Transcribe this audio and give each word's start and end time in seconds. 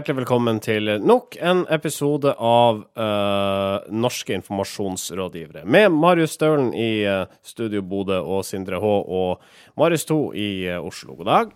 Hjertelig 0.00 0.22
velkommen 0.22 0.56
til 0.64 0.86
nok 1.04 1.34
en 1.44 1.58
episode 1.68 2.30
av 2.32 2.78
uh, 2.96 3.82
Norske 3.92 4.32
informasjonsrådgivere. 4.38 5.66
Med 5.68 5.92
Marius 5.92 6.38
Stølen 6.38 6.70
i 6.72 7.02
uh, 7.04 7.26
Studio 7.44 7.82
Bodø 7.84 8.16
og 8.16 8.40
Sindre 8.48 8.78
H 8.80 8.92
og 9.02 9.42
Marius 9.76 10.06
2 10.08 10.16
i 10.40 10.46
uh, 10.70 10.78
Oslo. 10.88 11.18
God 11.18 11.28
dag. 11.28 11.52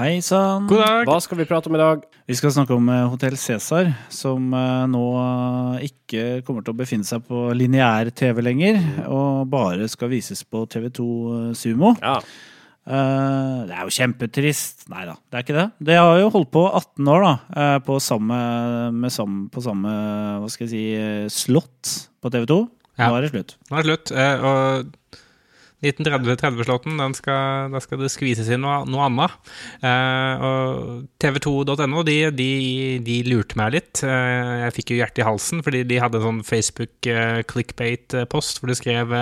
Hei 0.00 0.16
sann. 0.18 0.66
God 0.66 0.82
dag. 0.82 1.04
Hva 1.06 1.20
skal 1.22 1.38
vi 1.38 1.46
prate 1.46 1.70
om 1.70 1.78
i 1.78 1.82
dag? 1.84 2.02
Vi 2.26 2.40
skal 2.40 2.56
snakke 2.56 2.74
om 2.74 2.90
Hotell 3.12 3.38
Cæsar, 3.38 3.92
som 4.10 4.50
nå 4.90 5.04
ikke 5.86 6.42
kommer 6.42 6.66
til 6.66 6.74
å 6.74 6.80
befinne 6.82 7.06
seg 7.06 7.22
på 7.30 7.44
lineær 7.54 8.10
TV 8.10 8.42
lenger, 8.48 8.82
og 9.06 9.46
bare 9.54 9.86
skal 9.94 10.10
vises 10.10 10.42
på 10.42 10.66
TV2 10.74 11.54
Sumo. 11.54 11.94
Ja. 12.02 12.18
Uh, 12.86 13.66
det 13.66 13.74
er 13.74 13.82
jo 13.82 13.94
kjempetrist. 13.96 14.86
Nei 14.92 15.02
da, 15.08 15.16
det 15.26 15.38
er 15.38 15.46
ikke 15.46 15.56
det. 15.56 15.66
Det 15.88 15.96
har 15.98 16.20
jo 16.20 16.30
holdt 16.36 16.52
på 16.54 16.62
18 16.68 17.10
år, 17.10 17.24
da. 17.24 17.32
Uh, 17.50 17.78
på 17.86 17.98
samme, 18.02 18.38
samme, 19.10 19.48
på 19.50 19.64
samme 19.64 19.94
hva 20.42 20.50
skal 20.52 20.68
jeg 20.68 20.74
si, 20.76 21.40
slott 21.46 21.96
på 22.22 22.30
TV 22.30 22.46
2. 22.52 22.60
Ja. 22.96 23.10
Nå 23.10 23.18
er 23.18 23.26
det 23.26 23.34
slutt. 23.34 23.58
Nå 23.66 23.76
er 23.76 23.82
det 23.82 23.90
slutt. 23.90 24.14
Og 24.16 24.94
1930-slåtten, 25.84 26.94
den 26.96 27.12
skal, 27.18 27.68
da 27.74 27.82
skal 27.84 28.00
det 28.00 28.08
skvises 28.14 28.48
inn 28.54 28.62
noe, 28.64 28.78
noe 28.88 29.02
annet. 29.10 29.34
og 29.84 31.02
tv2.no, 31.20 32.04
de, 32.06 32.16
de, 32.32 32.48
de, 33.04 33.18
lurte 33.28 33.58
meg 33.60 33.74
litt. 33.74 34.00
jeg 34.00 34.72
fikk 34.78 34.94
jo 34.94 35.00
hjertet 35.02 35.20
i 35.20 35.26
halsen, 35.28 35.60
fordi 35.66 35.82
de 35.90 36.00
hadde 36.00 36.22
en 36.22 36.26
sånn 36.30 36.40
Facebook 36.48 37.10
clickbait-post 37.52 38.62
hvor 38.62 38.72
de 38.72 38.78
skrev 38.78 39.12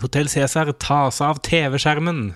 'Hotell 0.00 0.32
Cæsar 0.32 0.72
tas 0.80 1.20
av 1.20 1.44
TV-skjermen'. 1.44 2.30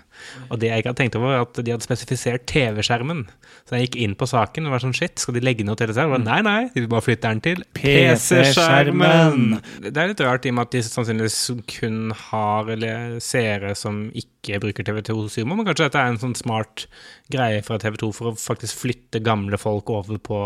Og 0.50 0.60
det 0.60 0.70
jeg 0.70 0.82
ikke 0.82 0.92
hadde 0.92 1.00
tenkt 1.00 1.18
over, 1.18 1.32
var 1.32 1.46
at 1.46 1.58
de 1.60 1.72
hadde 1.74 1.86
spesifisert 1.86 2.46
TV-skjermen. 2.50 3.24
Så 3.66 3.76
jeg 3.76 3.88
gikk 3.88 3.98
inn 4.04 4.16
på 4.18 4.28
saken 4.30 4.68
og 4.68 4.76
var 4.76 4.84
sånn 4.84 4.96
shit, 4.96 5.16
skal 5.22 5.36
de 5.36 5.42
legge 5.44 5.66
ned 5.66 5.78
TV-skjermen? 5.80 6.26
Nei, 6.26 6.38
nei, 6.46 6.58
de 6.74 6.82
vil 6.82 6.90
bare 6.92 7.06
flytte 7.06 7.32
den 7.32 7.42
til 7.44 7.64
PC-skjermen. 7.78 9.58
Det 9.88 9.94
er 9.94 10.12
litt 10.12 10.24
rart 10.24 10.46
i 10.46 10.52
og 10.52 10.58
med 10.58 10.68
at 10.68 10.76
de 10.76 10.84
sannsynligvis 10.86 11.40
kun 11.76 12.00
har 12.28 12.72
eller 12.76 13.18
seere 13.24 13.74
som 13.78 14.06
ikke 14.16 14.60
bruker 14.62 14.86
TV2 14.86 15.26
Sumo, 15.32 15.56
men 15.56 15.66
kanskje 15.66 15.88
dette 15.88 16.02
er 16.02 16.12
en 16.12 16.20
sånn 16.22 16.36
smart 16.38 16.86
greie 17.32 17.62
fra 17.66 17.80
TV2 17.82 18.12
for 18.14 18.30
å 18.30 18.38
faktisk 18.38 18.84
flytte 18.84 19.22
gamle 19.24 19.58
folk 19.60 19.90
over 19.94 20.20
på 20.22 20.40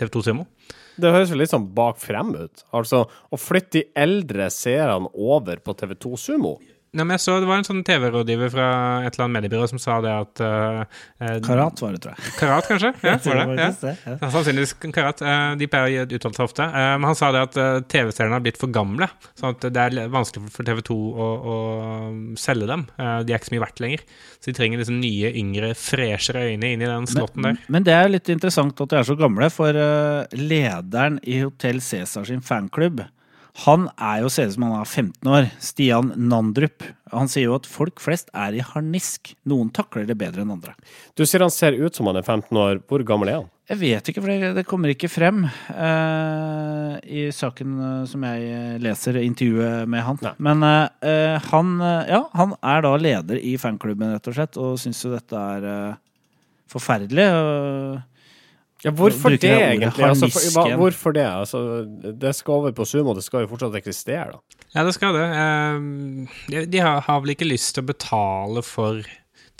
TV2 0.00 0.24
Sumo? 0.28 0.48
Det 0.94 1.10
høres 1.10 1.32
jo 1.32 1.38
litt 1.38 1.50
sånn 1.50 1.66
bak 1.74 1.98
frem 2.02 2.30
ut. 2.36 2.62
Altså 2.74 3.04
å 3.06 3.38
flytte 3.40 3.80
de 3.80 3.84
eldre 3.98 4.46
seerne 4.54 5.10
over 5.14 5.58
på 5.62 5.74
TV2 5.80 6.14
Sumo. 6.20 6.54
Ja, 6.94 7.02
men 7.02 7.16
jeg 7.16 7.22
så 7.24 7.38
Det 7.42 7.48
var 7.48 7.58
en 7.58 7.66
sånn 7.66 7.82
TV-rådgiver 7.86 8.52
fra 8.54 8.66
et 9.02 9.16
eller 9.16 9.26
annet 9.26 9.36
mediebyrå 9.40 9.66
som 9.70 9.80
sa 9.82 9.96
det 10.04 10.12
at 10.14 10.42
uh, 10.44 11.38
Karat 11.42 11.80
var 11.82 11.94
det, 11.96 12.00
tror 12.04 12.14
jeg. 12.14 12.34
Karat, 12.38 12.68
kanskje? 12.70 12.92
Ja, 13.04 13.16
var 13.24 13.50
det? 13.50 13.66
Ja. 13.82 13.94
ja. 14.06 14.30
Sannsynligvis 14.30 14.74
Karat. 14.94 15.22
Uh, 15.24 15.54
de 15.58 15.68
pleier 15.70 16.04
å 16.04 16.06
uttale 16.06 16.38
seg 16.38 16.44
ofte. 16.46 16.68
Uh, 16.70 16.94
men 17.00 17.08
han 17.10 17.18
sa 17.18 17.32
det 17.34 17.42
at 17.48 17.58
TV-seriene 17.90 18.38
har 18.38 18.44
blitt 18.44 18.60
for 18.60 18.70
gamle, 18.74 19.08
sånn 19.38 19.56
at 19.56 19.66
det 19.74 19.86
er 19.88 20.12
vanskelig 20.12 20.52
for 20.54 20.68
TV2 20.68 20.94
å, 20.94 21.28
å 21.34 21.56
selge 22.40 22.70
dem. 22.70 22.86
de 22.96 23.34
er 23.34 23.40
ikke 23.40 23.50
så 23.50 23.56
mye 23.56 23.64
verdt 23.64 23.82
lenger. 23.82 24.06
Så 24.38 24.50
de 24.50 24.56
trenger 24.60 24.82
liksom 24.82 25.00
nye, 25.02 25.32
yngre, 25.42 25.72
freshere 25.78 26.46
øyne 26.52 26.74
inn 26.76 26.84
i 26.84 26.90
den 26.90 27.10
slåtten 27.10 27.48
der. 27.48 27.58
Men 27.74 27.86
det 27.86 27.96
er 27.96 28.12
litt 28.12 28.30
interessant 28.32 28.78
at 28.84 28.94
de 28.94 29.00
er 29.00 29.08
så 29.08 29.18
gamle, 29.18 29.50
for 29.54 29.82
lederen 30.38 31.18
i 31.26 31.42
Hotell 31.42 31.82
Cæsar 31.82 32.30
sin 32.30 32.44
fanklubb 32.44 33.02
han 33.62 33.86
er 34.02 34.24
jo 34.24 34.30
ser 34.34 34.48
ut 34.50 34.56
som 34.56 34.66
han 34.66 34.80
er 34.80 34.88
15 34.88 35.30
år. 35.30 35.48
Stian 35.62 36.10
Nandrup. 36.18 36.82
Han 37.14 37.28
sier 37.30 37.46
jo 37.46 37.54
at 37.54 37.68
folk 37.70 38.02
flest 38.02 38.32
er 38.34 38.56
i 38.58 38.62
harnisk. 38.66 39.30
Noen 39.46 39.70
takler 39.74 40.08
det 40.08 40.16
bedre 40.18 40.42
enn 40.42 40.50
andre. 40.56 40.74
Du 41.14 41.22
sier 41.22 41.44
han 41.44 41.54
ser 41.54 41.76
ut 41.78 41.94
som 41.94 42.10
han 42.10 42.18
er 42.18 42.26
15 42.26 42.50
år. 42.58 42.80
Hvor 42.90 43.04
gammel 43.06 43.30
er 43.30 43.38
han? 43.38 43.50
Jeg 43.70 43.80
vet 43.80 44.10
ikke, 44.10 44.20
for 44.20 44.56
det, 44.58 44.64
kommer 44.68 44.90
ikke 44.92 45.08
frem 45.08 45.46
uh, 45.46 46.96
i 47.00 47.28
saken 47.32 47.76
uh, 47.78 48.02
som 48.10 48.26
jeg 48.26 48.80
leser, 48.84 49.22
intervjuet 49.22 49.88
med 49.88 50.04
han. 50.04 50.18
Nei. 50.26 50.34
Men 50.50 50.66
uh, 50.66 51.38
han, 51.46 51.70
ja, 52.10 52.24
han 52.34 52.52
er 52.58 52.84
da 52.84 52.92
leder 53.00 53.40
i 53.40 53.54
fanklubben, 53.60 54.12
rett 54.12 54.28
og 54.28 54.36
slett, 54.36 54.58
og 54.60 54.82
syns 54.82 55.00
jo 55.06 55.14
dette 55.14 55.46
er 55.54 55.94
forferdelig. 56.74 57.30
Uh, 57.30 58.02
ja, 58.84 58.92
hvorfor 58.92 59.32
det, 59.32 59.48
egentlig? 59.48 60.04
Altså, 60.04 60.28
for, 60.28 60.76
hvorfor 60.76 61.14
det? 61.16 61.24
Altså, 61.24 61.60
det 62.20 62.34
skal 62.36 62.58
over 62.60 62.74
på 62.76 62.84
Sumo, 62.84 63.14
det 63.16 63.24
skal 63.24 63.46
jo 63.46 63.50
fortsatt 63.54 63.76
eksistere, 63.80 64.34
da. 64.34 64.64
Ja, 64.74 64.84
det 64.84 64.92
skal 64.96 65.16
det. 65.16 65.24
Uh, 65.32 66.66
de 66.68 66.82
har, 66.82 67.00
har, 67.06 67.22
vel 67.24 67.32
ikke 67.32 67.48
lyst 67.48 67.72
til 67.76 67.84
å 67.84 67.88
betale 67.88 68.64
for 68.66 69.00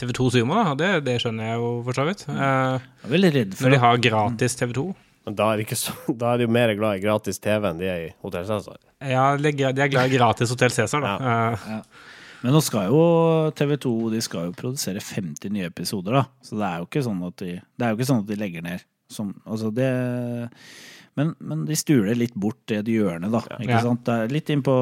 TV2 0.00 0.28
Sumo, 0.36 0.58
da. 0.58 0.74
Det, 0.76 0.90
det 1.06 1.16
skjønner 1.24 1.54
jeg 1.54 1.62
jo 1.62 1.70
for 1.86 2.00
så 2.00 2.06
vidt. 2.10 2.26
Uh, 2.28 2.36
jeg 2.36 3.08
er 3.08 3.14
veldig 3.16 3.32
redd 3.38 3.56
for 3.56 3.64
Når 3.64 3.76
de 3.76 3.82
har 3.86 4.04
gratis 4.10 4.58
TV2. 4.60 4.86
Men 5.24 5.38
da 5.40 5.50
er, 5.54 5.76
så, 5.80 5.94
da 6.20 6.34
er, 6.34 6.42
de 6.42 6.48
jo 6.50 6.56
mer 6.60 6.76
glad 6.76 7.00
i 7.00 7.04
gratis 7.06 7.40
TV 7.40 7.70
enn 7.70 7.80
de 7.80 7.88
er 7.88 8.08
i 8.10 8.14
Hotell 8.26 8.44
Cæsar. 8.50 8.80
Ja, 9.00 9.28
de 9.40 9.54
er 9.72 9.92
glad 9.92 10.10
i 10.12 10.18
gratis 10.18 10.52
Hotell 10.52 10.74
Cæsar, 10.74 11.00
da. 11.00 11.14
Ja. 11.16 11.36
Uh, 11.54 11.70
ja. 11.78 12.10
Men 12.44 12.52
nå 12.52 12.60
skal 12.60 12.90
jo 12.92 13.04
TV2 13.56 13.90
de 14.12 14.18
skal 14.20 14.50
jo 14.50 14.58
produsere 14.58 15.00
50 15.00 15.48
nye 15.54 15.70
episoder, 15.70 16.18
da. 16.18 16.26
Så 16.44 16.58
det 16.60 16.66
er 16.68 16.82
jo 16.82 16.90
ikke 16.90 17.04
sånn 17.06 17.22
at 17.24 17.38
de, 17.40 17.54
det 17.56 17.86
er 17.86 17.94
jo 17.94 17.96
ikke 17.96 18.08
sånn 18.10 18.20
at 18.20 18.28
de 18.28 18.36
legger 18.36 18.66
ned 18.66 18.84
som, 19.10 19.32
altså 19.44 19.70
det, 19.74 19.88
men, 21.18 21.34
men, 21.38 21.64
de 21.68 21.76
stuler 21.78 22.16
litt 22.18 22.34
bort 22.34 22.60
det 22.70 22.84
hjørnet, 22.90 23.32
da. 23.32 23.42
Ikke 23.58 23.76
ja. 23.76 23.82
sant? 23.84 24.04
Det 24.06 24.16
er 24.24 24.34
litt 24.34 24.50
inn 24.54 24.64
på 24.66 24.76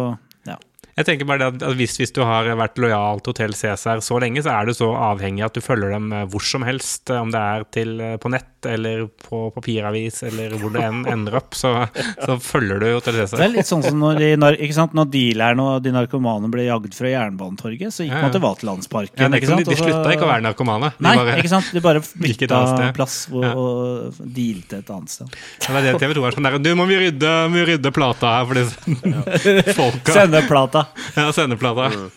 ja. 0.48 0.56
Jeg 0.98 1.08
tenker 1.08 1.28
bare 1.28 1.48
at 1.52 1.64
hvis, 1.78 1.96
hvis, 2.00 2.12
du 2.12 2.22
har 2.26 2.48
vært 2.58 2.80
lojal 2.82 3.22
til 3.22 3.32
Hotell 3.32 3.54
Cæsar 3.56 4.02
så 4.04 4.18
lenge, 4.22 4.42
så 4.44 4.52
er 4.54 4.68
du 4.68 4.74
så 4.76 4.90
avhengig 5.10 5.44
at 5.46 5.56
du 5.56 5.64
følger 5.64 5.94
dem 5.94 6.10
eh, 6.12 6.26
hvor 6.28 6.44
som 6.44 6.64
helst, 6.66 7.08
eh, 7.10 7.20
om 7.20 7.32
det 7.32 7.40
er 7.40 7.68
til, 7.72 7.94
eh, 8.00 8.18
på 8.20 8.32
nett 8.32 8.51
eller 8.68 9.06
på 9.28 9.44
papiravis 9.54 10.22
eller 10.28 10.54
hvor 10.60 10.72
det 10.74 10.82
enn 10.86 11.02
ender 11.10 11.38
opp, 11.38 11.56
så, 11.58 11.72
så 12.16 12.36
følger 12.42 12.82
du 12.82 12.88
Hotell 12.92 13.18
Cæsar. 13.20 13.40
Det 13.40 13.46
er 13.46 13.54
litt 13.56 13.68
sånn 13.68 13.84
som 13.84 13.98
når, 14.02 14.20
de, 14.20 14.52
ikke 14.66 14.76
sant? 14.76 14.96
når 14.96 15.10
dealerne 15.12 15.66
og 15.66 15.84
de 15.84 15.94
narkomane 15.94 16.50
ble 16.52 16.66
jagd 16.66 16.96
fra 16.96 17.12
Jernbanetorget, 17.12 17.94
så 17.94 18.06
gikk 18.06 18.14
ja, 18.14 18.20
ja. 18.20 18.28
man 18.28 18.36
til 18.36 18.44
Vaterlandsparken. 18.44 19.22
Ja, 19.22 19.30
ikke 19.40 19.50
sant? 19.50 19.64
De, 19.64 19.74
de 19.74 19.78
slutta 19.80 20.14
ikke 20.14 20.26
å 20.26 20.30
være 20.32 20.46
narkomane. 20.46 20.92
De 20.96 21.06
Nei, 21.06 21.14
bare, 21.20 21.36
ikke 21.42 21.52
sant? 21.52 21.72
De 21.74 21.84
bare 21.84 22.02
bytta 22.02 22.62
plass 22.96 23.18
og, 23.32 23.42
ja. 23.44 23.52
og 23.58 24.22
dealte 24.22 24.82
et 24.82 24.94
annet 24.94 25.14
sted. 25.16 25.36
Ja, 25.66 25.76
det 25.76 25.82
er 25.82 25.88
det 25.90 26.02
TV 26.02 26.16
2 26.18 26.26
er 26.28 26.36
sånn 26.36 26.48
der 26.48 26.58
Du, 26.62 26.72
må 26.78 26.86
vi 26.90 26.98
rydde, 27.06 27.34
må 27.52 27.60
vi 27.60 27.68
rydde 27.72 27.94
plata 27.94 28.36
her 28.38 28.48
for 28.48 28.60
disse 28.60 29.74
folka. 29.78 30.16
Sende 30.16 30.42
plata. 30.48 30.86
Ja, 31.16 31.28
sendeplata. 31.34 31.90
Mm. 31.92 32.10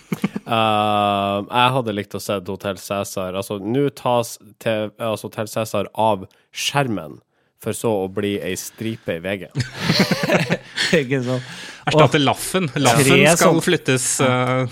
Uh, 0.45 1.41
jeg 1.49 1.73
hadde 1.77 1.95
likt 1.97 2.15
å 2.17 2.21
se 2.21 2.37
Hotell 2.45 2.79
Cæsar. 2.81 3.37
Altså, 3.37 3.57
nå 3.61 3.87
tas 3.97 4.35
til, 4.61 4.91
altså, 4.99 5.29
Hotell 5.29 5.49
Cæsar 5.49 5.89
av 5.93 6.27
skjermen, 6.55 7.19
for 7.61 7.77
så 7.77 7.91
å 8.03 8.09
bli 8.11 8.35
ei 8.43 8.55
stripe 8.59 9.17
i 9.17 9.21
VG. 9.23 9.47
Ikke 11.01 11.21
sant. 11.25 11.55
Erstatte 11.85 12.19
Laffen. 12.21 12.67
Laffen 12.81 13.21
skal 13.29 13.37
sånn. 13.37 13.61
flyttes. 13.61 14.05
Uh... 14.21 14.65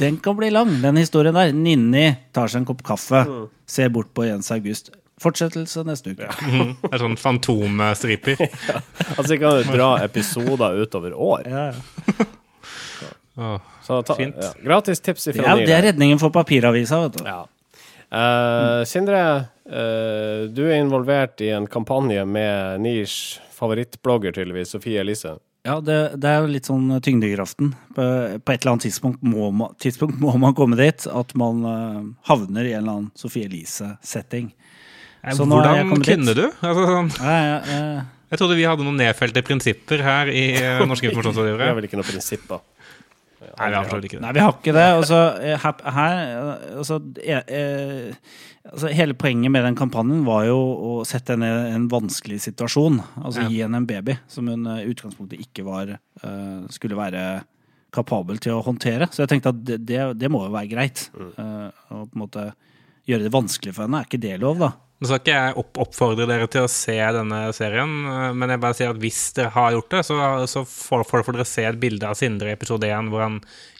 Den 0.00 0.18
kan 0.24 0.36
bli 0.36 0.50
lang, 0.52 0.74
den 0.82 1.00
historien 1.00 1.36
der. 1.36 1.54
Ninni 1.56 2.10
tar 2.36 2.52
seg 2.52 2.62
en 2.62 2.68
kopp 2.68 2.82
kaffe, 2.86 3.24
mm. 3.24 3.44
ser 3.68 3.92
bort 3.94 4.12
på 4.16 4.26
Jens 4.28 4.52
August. 4.54 4.92
Fortsettelse 5.18 5.82
neste 5.88 6.12
uke. 6.14 6.28
Ja. 6.28 6.34
Mm. 6.46 6.74
Det 6.82 6.92
er 6.92 7.02
sånn 7.02 7.16
fantomstriper. 7.18 8.42
ja. 8.70 8.82
Altså, 9.16 9.30
vi 9.32 9.40
kan 9.40 9.62
jo 9.62 9.72
dra 9.72 9.88
episoder 10.04 10.82
utover 10.84 11.16
år. 11.16 11.48
Ja, 11.48 11.70
ja. 11.72 12.28
Oh, 13.38 13.60
ta, 14.02 14.16
fint. 14.18 14.34
Ja. 14.34 14.48
Gratis 14.64 14.98
tips 14.98 15.28
ifra 15.30 15.44
Ja, 15.44 15.52
det 15.62 15.70
er 15.70 15.84
redningen 15.92 16.18
for 16.18 16.34
papiravisa, 16.34 16.98
vet 17.04 17.20
du. 17.20 17.22
Ja. 17.22 17.44
Uh, 18.08 18.84
Sindre, 18.88 19.20
uh, 19.68 20.46
du 20.48 20.62
er 20.64 20.78
involvert 20.80 21.42
i 21.44 21.50
en 21.52 21.68
kampanje 21.68 22.24
med 22.24 22.80
Nirs 22.80 23.38
favorittblogger, 23.52 24.32
tydeligvis, 24.32 24.72
Sofie 24.72 25.02
Elise. 25.02 25.36
Ja, 25.66 25.80
det, 25.84 25.96
det, 26.16 26.30
er 26.30 26.44
jo 26.44 26.52
litt 26.54 26.68
sånn 26.70 26.88
tyngdekraften. 27.04 27.74
På, 27.96 28.04
på 28.40 28.54
et 28.54 28.62
eller 28.62 28.72
annet 28.72 28.86
tidspunkt 28.86 29.24
må, 29.26 29.50
man, 29.52 29.74
tidspunkt 29.82 30.20
må 30.22 30.32
man 30.40 30.56
komme 30.56 30.78
dit 30.80 31.04
at 31.10 31.34
man 31.36 31.64
uh, 31.66 32.04
havner 32.30 32.68
i 32.68 32.72
en 32.72 32.80
eller 32.80 32.94
annen 32.94 33.10
Sofie 33.18 33.50
Elise-setting. 33.50 34.52
Hvordan 35.34 35.92
kunne 35.98 36.32
dit. 36.32 36.38
du? 36.38 36.46
Altså, 36.62 36.86
sånn. 36.88 37.10
ja, 37.18 37.36
ja, 37.42 37.82
jeg 38.28 38.40
trodde 38.40 38.56
vi 38.58 38.64
hadde 38.68 38.84
noen 38.84 38.98
nedfelte 39.00 39.40
prinsipper 39.44 40.02
her 40.04 40.28
i 40.28 40.44
Norske 40.84 41.08
informasjonsrådgivere. 41.08 41.60
vi 41.64 41.70
har 41.72 41.76
vel 41.78 41.88
ikke 41.88 42.00
noen 42.00 42.10
prinsipper. 42.10 42.60
Nei, 43.56 43.68
vi 43.70 43.76
har 43.76 43.88
forstått 43.88 44.06
ikke 44.08 44.18
det. 44.18 44.22
Nei, 44.24 44.32
vi 44.36 44.44
har 44.44 44.54
ikke 44.54 44.74
det. 44.76 44.86
Altså, 44.98 45.18
her, 45.64 45.82
her 45.96 46.22
altså, 46.78 46.98
eh, 47.24 48.32
altså, 48.68 48.92
Hele 48.98 49.16
poenget 49.18 49.54
med 49.54 49.66
den 49.66 49.78
kampanjen 49.78 50.24
var 50.26 50.46
jo 50.48 50.56
å 50.58 50.92
sette 51.08 51.36
henne 51.36 51.50
i 51.68 51.76
en 51.76 51.86
vanskelig 51.92 52.40
situasjon. 52.46 53.00
Altså 53.22 53.46
ja. 53.46 53.52
gi 53.52 53.62
henne 53.64 53.82
en 53.82 53.88
baby 53.88 54.18
som 54.30 54.50
hun 54.50 54.66
i 54.76 54.88
utgangspunktet 54.90 55.42
ikke 55.44 55.66
var 55.66 55.94
uh, 55.96 56.66
skulle 56.72 56.98
være 56.98 57.24
kapabel 57.94 58.40
til 58.42 58.58
å 58.58 58.64
håndtere. 58.66 59.08
Så 59.12 59.24
jeg 59.24 59.32
tenkte 59.32 59.54
at 59.54 59.62
det, 59.64 59.80
det, 59.88 60.02
det 60.20 60.30
må 60.32 60.44
jo 60.44 60.54
være 60.54 60.72
greit. 60.72 61.08
Mm. 61.16 61.30
Uh, 61.38 61.86
å 61.94 62.02
på 62.04 62.18
en 62.18 62.24
måte 62.26 62.50
gjøre 63.08 63.24
det 63.24 63.32
vanskelig 63.32 63.74
for 63.76 63.86
henne. 63.86 64.02
Er 64.02 64.10
ikke 64.10 64.20
det 64.22 64.36
lov, 64.42 64.60
da? 64.60 64.74
Nå 64.98 65.06
skal 65.06 65.20
ikke 65.20 65.34
jeg 65.34 65.54
opp 65.60 65.78
oppfordre 65.78 66.24
dere 66.26 66.48
til 66.50 66.64
å 66.66 66.70
se 66.70 66.96
denne 67.14 67.36
serien, 67.54 67.90
eh, 68.10 68.32
men 68.34 68.50
jeg 68.50 68.60
bare 68.64 68.74
sier 68.74 68.88
at 68.90 68.98
hvis 68.98 69.20
dere 69.36 69.52
har 69.54 69.76
gjort 69.76 69.92
det, 69.94 70.00
så, 70.08 70.16
så 70.50 70.64
får, 70.66 71.04
får 71.06 71.36
dere 71.36 71.46
se 71.46 71.66
et 71.68 71.78
bilde 71.78 72.08
av 72.08 72.16
Sindre 72.18 72.50
i 72.50 72.56
episode 72.56 72.88
1 72.90 73.12
hvor 73.12 73.22
han 73.22 73.36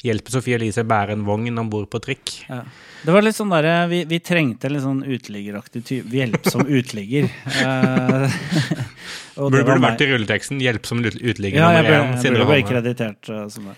hjelper 0.07 0.37
Sofie 0.37 0.55
Elise 0.61 0.85
bære 0.87 1.17
en 1.17 1.25
vogn 1.27 1.59
om 1.59 1.73
bord 1.73 1.89
på 1.91 1.99
trikk. 2.05 2.37
Ja. 2.47 2.61
Det 3.03 3.17
var 3.17 3.27
litt 3.27 3.35
sånn 3.35 3.51
der, 3.51 3.67
vi, 3.91 4.05
vi 4.07 4.21
trengte 4.23 4.71
en 4.71 4.77
litt 4.77 4.85
sånn 4.87 5.03
uteliggeraktig 5.03 5.83
type 5.91 6.15
Hjelpsom 6.21 6.71
uteligger. 6.79 7.27
uh, 7.65 8.39
burde 9.43 9.65
burde 9.65 9.81
vært 9.89 10.07
i 10.07 10.11
rulleteksten 10.13 10.63
'Hjelpsom 10.63 11.03
uteligger' 11.03 11.59
ja, 11.59 11.73
nummer 11.81 11.99
én. 11.99 12.15
Sindre 12.23 12.47
ble, 12.47 12.61
ble 12.61 12.71
kreditert 12.71 13.33
som 13.51 13.67
det. 13.73 13.77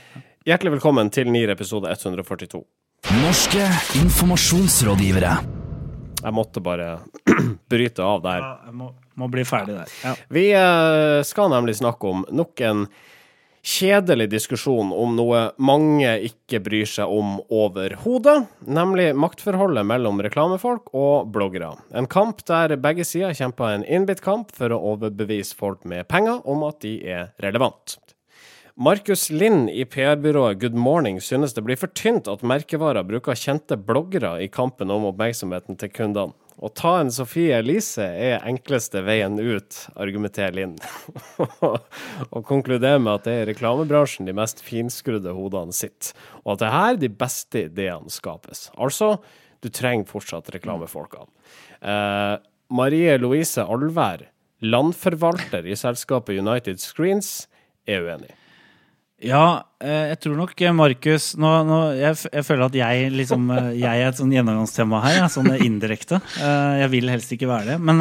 Hjertelig 0.48 0.76
velkommen 0.76 1.08
til 1.12 1.32
NIR 1.32 1.56
episode 1.56 1.88
142. 1.88 2.60
Norske 3.24 3.64
informasjonsrådgivere. 4.04 5.69
Jeg 6.20 6.36
måtte 6.36 6.62
bare 6.64 6.98
bryte 7.72 8.04
av 8.04 8.24
der. 8.24 8.42
Ja, 8.44 8.50
jeg 8.68 8.76
må, 8.80 8.90
må 9.20 9.30
bli 9.32 9.46
ferdig 9.48 9.78
der. 9.78 9.94
Ja. 10.04 10.16
Vi 10.32 10.50
uh, 10.56 11.20
skal 11.26 11.52
nemlig 11.52 11.78
snakke 11.80 12.12
om 12.12 12.26
nok 12.28 12.60
en 12.66 12.84
kjedelig 13.60 14.30
diskusjon 14.32 14.92
om 14.96 15.16
noe 15.18 15.42
mange 15.60 16.08
ikke 16.24 16.62
bryr 16.64 16.88
seg 16.88 17.12
om 17.12 17.38
overhodet, 17.52 18.46
nemlig 18.64 19.10
maktforholdet 19.12 19.84
mellom 19.88 20.22
reklamefolk 20.24 20.94
og 20.96 21.28
bloggere. 21.34 21.74
En 21.92 22.08
kamp 22.10 22.40
der 22.48 22.76
begge 22.80 23.04
sider 23.04 23.36
kjemper 23.36 23.74
en 23.74 23.84
innbitt 23.84 24.24
kamp 24.24 24.54
for 24.56 24.72
å 24.72 24.80
overbevise 24.94 25.56
folk 25.56 25.84
med 25.84 26.08
penger 26.08 26.40
om 26.48 26.64
at 26.68 26.80
de 26.84 26.96
er 27.04 27.34
relevant. 27.44 27.98
Markus 28.80 29.26
Lind 29.30 29.68
i 29.70 29.84
PR-byrået 29.84 30.56
Good 30.60 30.72
Morning 30.72 31.18
synes 31.20 31.52
det 31.52 31.60
blir 31.66 31.76
for 31.76 31.92
tynt 31.92 32.30
at 32.32 32.40
merkevarer 32.40 33.04
bruker 33.04 33.36
kjente 33.36 33.76
bloggere 33.76 34.38
i 34.40 34.46
kampen 34.48 34.88
om 34.88 35.04
oppmerksomheten 35.10 35.76
til 35.76 35.92
kundene. 35.92 36.32
Å 36.56 36.70
ta 36.72 36.94
en 37.02 37.12
Sofie 37.12 37.58
Elise 37.58 38.06
er 38.08 38.46
enkleste 38.48 39.02
veien 39.04 39.36
ut, 39.36 39.82
argumenterer 40.00 40.56
Lind. 40.56 40.80
og 42.32 42.40
konkluderer 42.48 43.04
med 43.04 43.18
at 43.18 43.28
det 43.28 43.36
er 43.36 43.44
i 43.44 43.50
reklamebransjen 43.50 44.32
de 44.32 44.38
mest 44.40 44.64
finskrudde 44.64 45.36
hodene 45.36 45.76
sitter, 45.76 46.16
og 46.46 46.54
at 46.54 46.64
det 46.64 46.70
er 46.70 46.76
her 46.78 47.04
de 47.04 47.14
beste 47.20 47.66
ideene 47.68 48.16
skapes. 48.16 48.70
Altså, 48.80 49.18
du 49.60 49.68
trenger 49.68 50.08
fortsatt 50.08 50.48
reklamefolkene. 50.56 51.28
Eh, 51.84 52.34
Marie 52.72 53.20
Louise 53.20 53.60
Alvær, 53.60 54.30
landforvalter 54.64 55.68
i 55.68 55.76
selskapet 55.76 56.40
United 56.40 56.80
Screens, 56.80 57.42
er 57.84 58.08
uenig. 58.08 58.39
Ja, 59.20 59.68
eh, 59.84 60.10
jeg 60.14 60.20
tror 60.24 60.36
nok 60.38 60.54
eh, 60.64 60.72
Markus 60.72 61.34
nå, 61.36 61.48
nå, 61.68 61.78
jeg, 61.98 62.16
jeg, 62.32 62.44
føler 62.46 62.70
at 62.70 62.76
jeg 62.78 63.08
liksom 63.12 63.50
eh, 63.52 63.72
Jeg 63.82 64.00
er 64.00 64.08
et 64.08 64.20
sånn 64.20 64.32
gjennomgangstema 64.32 65.00
her, 65.04 65.24
sånn 65.32 65.50
indirekte. 65.60 66.22
Jeg 66.40 66.88
vil 66.94 67.10
helst 67.12 67.34
ikke 67.36 67.50
være 67.50 67.74
det. 67.74 67.80
Men 67.84 68.00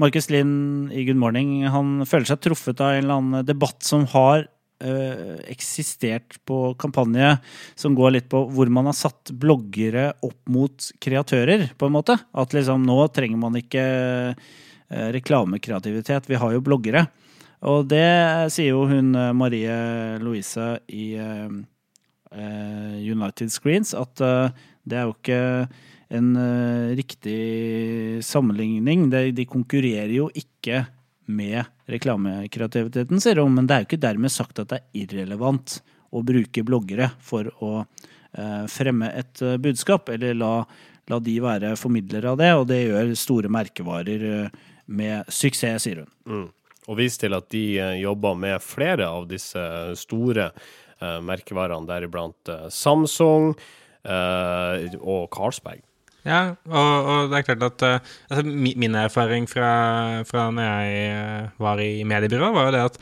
Markus 0.00 0.30
Lind 0.32 0.90
i 0.96 1.04
Good 1.06 1.20
Morning 1.20 1.68
han 1.70 2.00
føler 2.08 2.26
seg 2.32 2.42
truffet 2.42 2.82
av 2.82 2.96
en 2.96 3.04
eller 3.04 3.20
annen 3.20 3.46
debatt 3.46 3.86
som 3.86 4.08
har 4.14 4.48
eksistert 4.80 6.38
på 6.48 6.70
kampanje, 6.80 7.34
som 7.76 7.92
går 7.92 8.14
litt 8.14 8.30
på 8.32 8.38
hvor 8.48 8.70
man 8.72 8.88
har 8.88 8.96
satt 8.96 9.28
bloggere 9.36 10.06
opp 10.24 10.38
mot 10.48 10.86
kreatører, 11.04 11.66
på 11.76 11.90
en 11.90 11.94
måte. 11.98 12.16
At 12.32 12.56
liksom 12.56 12.86
nå 12.88 12.96
trenger 13.12 13.42
man 13.42 13.58
ikke 13.60 13.84
reklamekreativitet, 14.88 16.30
vi 16.32 16.40
har 16.40 16.56
jo 16.56 16.64
bloggere. 16.64 17.04
Og 17.68 17.84
det 17.90 18.50
sier 18.54 18.72
jo 18.72 18.86
hun 18.88 19.12
eh, 19.18 19.32
Marie 19.36 19.76
Louise 20.22 20.72
i 20.88 21.12
uh, 21.20 21.50
United 22.30 23.50
Screens, 23.52 23.92
at 23.98 24.14
det 24.20 24.96
er 24.96 25.08
jo 25.08 25.16
ikke 25.16 25.40
en 26.14 26.28
riktig 26.94 28.20
sammenligning. 28.22 29.08
De, 29.10 29.46
konkurrerer 29.50 30.12
jo 30.14 30.28
ikke 30.30 30.84
med 31.26 31.66
reklamekreativiteten, 31.90 33.18
sier 33.22 33.42
hun, 33.42 33.56
men 33.56 33.66
det 33.66 33.74
er 33.74 33.82
jo 33.82 33.88
ikke 33.88 34.04
dermed 34.06 34.30
sagt 34.30 34.62
at 34.62 34.70
det 34.70 34.78
er 34.78 35.02
irrelevant 35.02 35.80
å 36.14 36.22
bruke 36.22 36.62
bloggere 36.66 37.10
for 37.18 37.50
å 37.58 37.82
fremme 38.70 39.10
et 39.10 39.42
budskap, 39.58 40.14
eller 40.14 40.38
la, 40.38 40.52
la 41.10 41.18
de 41.26 41.36
være 41.42 41.74
formidlere 41.78 42.30
av 42.30 42.38
det, 42.38 42.52
og 42.54 42.68
det 42.70 42.80
gjør 42.84 43.12
store 43.18 43.50
merkevarer 43.50 44.24
med 44.86 45.34
suksess, 45.34 45.82
sier 45.88 46.04
hun. 46.04 46.14
Mm 46.30 46.48
og 46.88 46.98
vise 47.00 47.20
til 47.22 47.36
at 47.36 47.50
de 47.52 47.64
eh, 47.78 47.98
jobber 48.02 48.38
med 48.38 48.64
flere 48.64 49.10
av 49.10 49.28
disse 49.30 49.60
store 50.00 50.50
uh, 50.54 51.20
merkevarene, 51.24 51.88
deriblant 51.88 52.56
Samsung 52.72 53.52
og 54.00 55.26
Carlsberg. 55.28 55.82
Ja, 56.26 56.40
og, 56.68 57.06
og, 57.08 57.30
det 57.30 57.38
er 57.38 57.44
klart 57.46 57.62
at 57.64 57.84
altså, 58.28 58.42
Min 58.44 58.96
erfaring 58.98 59.46
fra, 59.48 59.70
fra 60.28 60.46
når 60.52 60.66
jeg 60.68 61.46
var 61.64 61.80
i 61.80 62.04
mediebyrå, 62.08 62.50
var 62.52 62.68
jo 62.68 62.74
det 62.74 62.82
at 62.90 62.98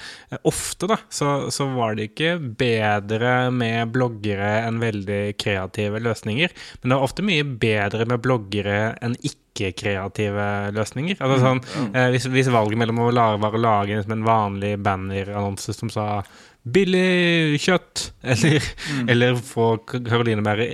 ofte 0.47 0.91
da, 0.91 1.01
så, 1.11 1.33
så, 1.55 1.67
var 1.75 1.99
det 1.99 2.13
ikke 2.13 2.37
bedre 2.61 3.51
med 3.55 3.91
bloggere 3.95 4.53
enn 4.69 4.79
veldig 4.83 5.23
kreative 5.41 6.03
løsninger. 6.05 6.55
Men 6.79 6.93
det 6.93 7.01
var 7.01 7.09
ofte 7.09 7.27
mye 7.27 7.47
bedre 7.67 8.07
med 8.11 8.23
bloggere 8.23 8.79
enn 9.03 9.19
ikke-kreative 9.59 10.49
løsninger. 10.77 11.19
Altså 11.25 11.55
mm, 11.59 11.91
eh, 11.93 12.09
hvis, 12.15 12.29
hvis, 12.33 12.51
valget 12.55 12.81
mellom 12.81 13.03
å 13.07 13.11
lage, 13.15 13.41
var 13.43 13.57
å 13.57 13.63
lage 13.63 14.01
en 14.01 14.27
vanlig 14.27 14.77
bannerannonse 14.85 15.75
som 15.77 15.93
sa 15.93 16.23
'billig 16.69 17.59
kjøtt', 17.63 18.11
eller, 18.33 18.73
mm. 18.95 19.07
eller 19.15 19.39
få 19.43 19.71
Karoline 19.87 20.45
Berre 20.47 20.69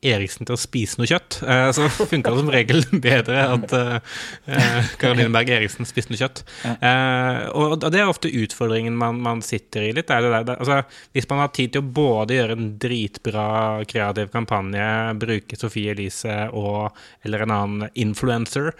Eriksen 0.00 0.48
til 0.48 0.56
å 0.56 0.60
spise 0.60 0.96
noe 0.96 1.08
kjøtt, 1.08 1.42
eh, 1.44 1.66
så 1.76 1.84
funka 1.92 2.30
det 2.32 2.40
som 2.40 2.50
regel 2.52 2.84
bedre 3.04 3.42
at 3.52 3.72
Karoline 5.00 5.26
eh, 5.26 5.34
Berg 5.34 5.50
Eriksen 5.52 5.88
spiste 5.88 6.14
noe 6.14 6.20
kjøtt. 6.22 6.40
Eh, 6.64 7.40
og 7.52 7.84
det 7.84 8.00
er 8.00 8.08
ofte 8.08 8.30
utfordringen 8.32 8.96
man, 8.96 9.18
man 9.20 9.42
sitter 9.44 9.84
i 9.84 9.92
litt. 9.92 10.08
Det 10.08 10.30
det 10.48 10.54
altså, 10.56 10.78
hvis 11.12 11.28
man 11.28 11.42
har 11.42 11.52
tid 11.52 11.74
til 11.74 11.84
å 11.84 11.90
både 12.00 12.38
gjøre 12.38 12.56
en 12.56 12.70
dritbra 12.80 13.44
kreativ 13.90 14.30
kampanje, 14.32 14.86
bruke 15.20 15.60
Sofie 15.60 15.92
Elise 15.92 16.38
og, 16.56 16.96
eller 17.28 17.44
en 17.44 17.54
annen 17.58 17.92
influencer, 17.92 18.72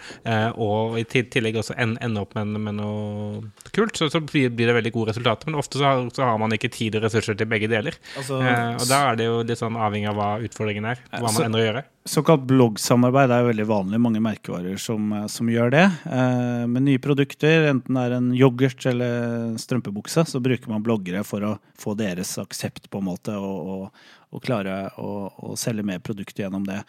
og 0.57 0.97
i 0.97 1.05
tillegg 1.05 1.59
også 1.61 1.77
ende 1.77 2.23
opp 2.23 2.33
med, 2.39 2.57
med 2.65 2.79
noe 2.79 3.69
kult, 3.75 3.93
så, 3.99 4.09
så, 4.09 4.23
blir 4.25 4.49
det 4.49 4.73
veldig 4.73 4.95
gode 4.95 5.13
resultater. 5.13 5.51
Men 5.51 5.61
ofte 5.61 5.77
så 5.77 5.85
har, 5.85 6.03
så 6.15 6.25
har 6.31 6.41
man 6.41 6.57
ikke 6.57 6.71
tid 6.73 6.97
og 6.97 7.05
ressurser 7.05 7.37
til 7.37 7.49
begge 7.51 7.69
deler. 7.69 7.97
Altså, 8.17 8.41
og 8.41 8.89
da 8.89 9.03
er 9.11 9.21
det 9.21 9.29
jo 9.29 9.39
litt 9.45 9.61
sånn 9.61 9.77
avhengig 9.77 10.09
av 10.09 10.17
hva 10.17 10.33
utfordringen 10.41 10.89
er 10.95 11.05
hva 11.11 11.31
man 11.31 11.47
ender 11.47 11.61
å 11.61 11.65
gjøre? 11.65 11.83
Såkalt 12.11 12.45
bloggsamarbeid 12.49 13.33
er 13.35 13.47
veldig 13.49 13.65
vanlig. 13.69 13.99
Mange 14.01 14.21
merkevarer 14.23 14.79
som, 14.81 15.11
eh, 15.13 15.27
som 15.27 15.49
gjør 15.51 15.73
det. 15.75 15.85
Eh, 16.07 16.65
med 16.71 16.85
nye 16.87 17.01
produkter, 17.03 17.67
enten 17.71 17.97
det 17.97 18.05
er 18.05 18.15
en 18.17 18.31
yoghurt 18.33 18.85
eller 18.89 19.57
strømpebukse, 19.61 20.25
så 20.25 20.41
bruker 20.41 20.71
man 20.71 20.85
bloggere 20.85 21.25
for 21.27 21.41
å 21.41 21.57
få 21.77 21.97
deres 21.99 22.37
aksept 22.41 22.89
på 22.89 23.01
en 23.01 23.09
måte, 23.11 23.35
og, 23.35 23.67
og, 23.73 24.07
og 24.31 24.45
klare 24.45 24.85
å, 24.97 25.11
og 25.51 25.59
selge 25.59 25.85
mer 25.85 25.99
produkter 25.99 26.47
gjennom 26.47 26.65
det. 26.65 26.81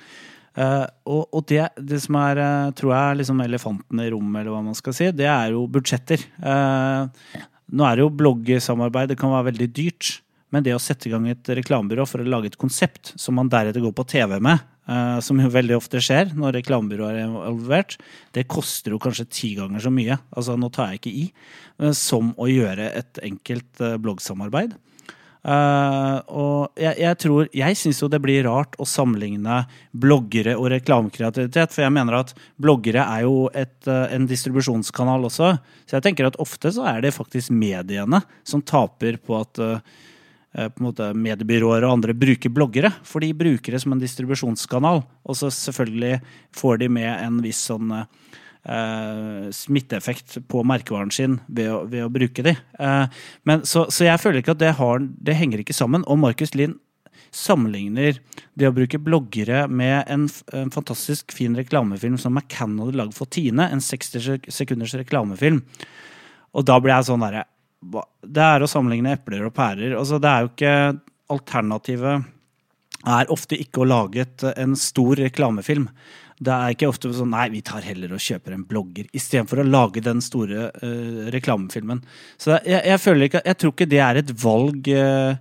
Eh, 0.53 0.87
og, 1.09 1.23
og 1.33 1.47
det, 1.49 1.65
det, 1.81 2.01
som 2.05 2.19
er, 2.21 2.41
uh, 2.41 2.73
tror 2.77 2.93
jeg, 2.93 3.21
liksom 3.23 3.41
elefanten 3.41 4.03
i 4.05 4.11
rommet, 4.13 4.43
eller 4.43 4.53
hva 4.55 4.65
man 4.67 4.77
skal 4.77 4.97
si, 4.97 5.09
det 5.17 5.29
er 5.31 5.55
jo 5.55 5.65
budsjetter. 5.73 6.27
Eh, 6.45 7.39
nå 7.73 7.87
er 7.89 7.97
det 7.97 8.05
jo 8.05 8.13
bloggsamarbeid, 8.21 9.13
det 9.13 9.19
kan 9.21 9.33
være 9.33 9.49
veldig 9.53 9.71
dyrt. 9.73 10.19
Men 10.53 10.65
det 10.67 10.75
å 10.77 10.83
sette 10.83 11.09
i 11.09 11.13
gang 11.13 11.27
et 11.31 11.49
reklamebyrå 11.57 12.05
for 12.09 12.21
å 12.21 12.29
lage 12.29 12.53
et 12.53 12.61
konsept 12.61 13.15
som 13.21 13.39
man 13.39 13.51
deretter 13.53 13.83
går 13.83 13.95
på 13.97 14.07
TV 14.13 14.37
med, 14.45 14.61
uh, 14.91 15.17
som 15.25 15.41
jo 15.41 15.49
veldig 15.53 15.79
ofte 15.79 16.03
skjer 16.05 16.35
når 16.37 16.59
reklamebyrå 16.59 17.09
er 17.09 17.25
involvert, 17.25 17.97
det 18.37 18.49
koster 18.53 18.93
jo 18.93 19.01
kanskje 19.03 19.31
ti 19.33 19.55
ganger 19.57 19.83
så 19.83 19.93
mye, 19.95 20.21
altså 20.37 20.59
nå 20.61 20.69
tar 20.75 20.93
jeg 20.93 21.03
ikke 21.03 21.19
i, 21.25 21.27
uh, 21.81 21.93
som 21.97 22.35
å 22.37 22.51
gjøre 22.53 22.93
et 23.01 23.23
enkelt 23.33 23.85
uh, 23.85 23.97
bloggsamarbeid. 24.03 24.77
og 25.43 26.79
jeg, 26.79 26.95
jeg 27.03 27.17
tror 27.19 27.49
Jeg 27.51 27.75
syns 27.75 27.99
jo 27.99 28.09
det 28.09 28.21
blir 28.23 28.45
rart 28.47 28.77
å 28.79 28.87
sammenligne 28.87 29.57
bloggere 29.91 30.55
og 30.55 30.69
reklamekreativitet, 30.71 31.73
for 31.75 31.83
jeg 31.83 31.95
mener 31.97 32.21
at 32.21 32.31
bloggere 32.55 33.03
er 33.03 33.25
jo 33.25 33.49
et, 33.51 33.89
en 33.89 34.29
distribusjonskanal 34.31 35.27
også. 35.27 35.51
Så 35.83 35.99
jeg 35.99 36.07
tenker 36.07 36.29
at 36.29 36.39
ofte 36.39 36.71
så 36.71 36.87
er 36.93 37.03
det 37.03 37.17
faktisk 37.17 37.51
mediene 37.51 38.23
som 38.47 38.63
taper 38.63 39.19
på 39.19 39.41
at 39.41 39.59
Eh, 39.59 40.09
på 40.53 40.83
en 40.83 40.85
måte 40.85 41.07
mediebyråer 41.17 41.87
og 41.87 41.95
andre 41.97 42.15
bruker 42.17 42.53
bloggere. 42.53 42.93
For 43.09 43.25
de 43.25 43.33
bruker 43.37 43.73
det 43.73 43.83
som 43.85 43.95
en 43.95 44.03
distribusjonskanal. 44.03 45.03
Og 45.25 45.39
så 45.39 45.49
selvfølgelig 45.55 46.21
får 46.57 46.83
de 46.83 46.91
med 46.93 47.11
en 47.15 47.41
viss 47.45 47.63
sånn 47.71 47.95
eh, 47.97 49.51
smitteeffekt 49.55 50.39
på 50.49 50.63
merkevaren 50.69 51.13
sin 51.15 51.41
ved 51.49 51.73
å, 51.73 51.83
ved 51.89 52.07
å 52.07 52.13
bruke 52.13 52.45
de. 52.47 52.57
Eh, 52.79 53.21
men, 53.49 53.67
så, 53.69 53.87
så, 53.91 54.07
jeg 54.07 54.23
føler 54.23 54.43
ikke 54.43 54.57
at 54.57 54.63
det, 54.63 54.75
har, 54.79 55.03
det 55.03 55.39
henger 55.39 55.63
ikke 55.63 55.77
sammen. 55.77 56.07
Og 56.07 56.21
Markus 56.23 56.55
Lind 56.59 56.79
sammenligner 57.33 58.19
det 58.59 58.69
å 58.69 58.75
bruke 58.77 59.01
bloggere 59.01 59.65
med 59.73 60.03
en, 60.13 60.27
en 60.53 60.73
fantastisk 60.73 61.33
fin 61.33 61.57
reklamefilm 61.57 62.19
som 62.21 62.37
McCann 62.37 62.77
hadde 62.81 62.99
lagd 62.99 63.17
for 63.17 63.31
Tine, 63.33 63.71
en 63.73 63.81
60 63.81 64.53
sekunders 64.53 64.93
reklamefilm. 65.01 65.63
Og 66.53 66.67
da 66.69 66.77
blir 66.83 66.93
jeg 66.93 67.09
sånn 67.09 67.25
derre 67.25 67.47
det 67.83 68.45
er 68.47 68.63
å 68.63 68.71
sammenligne 68.71 69.17
epler 69.17 69.47
og 69.49 69.55
pærer. 69.57 69.97
Altså, 69.99 70.21
det 70.23 70.31
er 70.31 70.45
jo 70.45 70.53
ikke 70.53 70.77
Alternativet 71.33 72.27
er 73.09 73.31
ofte 73.33 73.57
ikke 73.59 73.83
å 73.83 73.89
lage 73.89 74.27
en 74.53 74.75
stor 74.79 75.17
reklamefilm. 75.19 75.87
Det 76.43 76.53
er 76.53 76.75
ikke 76.75 76.91
ofte 76.91 77.11
sånn 77.15 77.33
nei, 77.35 77.47
vi 77.53 77.63
tar 77.65 77.85
heller 77.87 78.15
og 78.15 78.23
kjøper 78.23 78.57
en 78.57 78.67
blogger 78.69 79.09
istedenfor 79.15 79.63
å 79.63 79.67
lage 79.69 80.03
den 80.05 80.23
store 80.25 80.69
uh, 80.75 81.31
reklamefilmen. 81.35 82.03
Så 82.41 82.57
jeg, 82.59 82.81
jeg, 82.91 83.01
føler 83.03 83.29
ikke 83.29 83.43
Jeg 83.47 83.59
tror 83.61 83.75
ikke 83.75 83.91
det 83.91 84.01
er 84.03 84.21
et 84.21 84.33
valg 84.43 84.91
uh, 84.91 85.33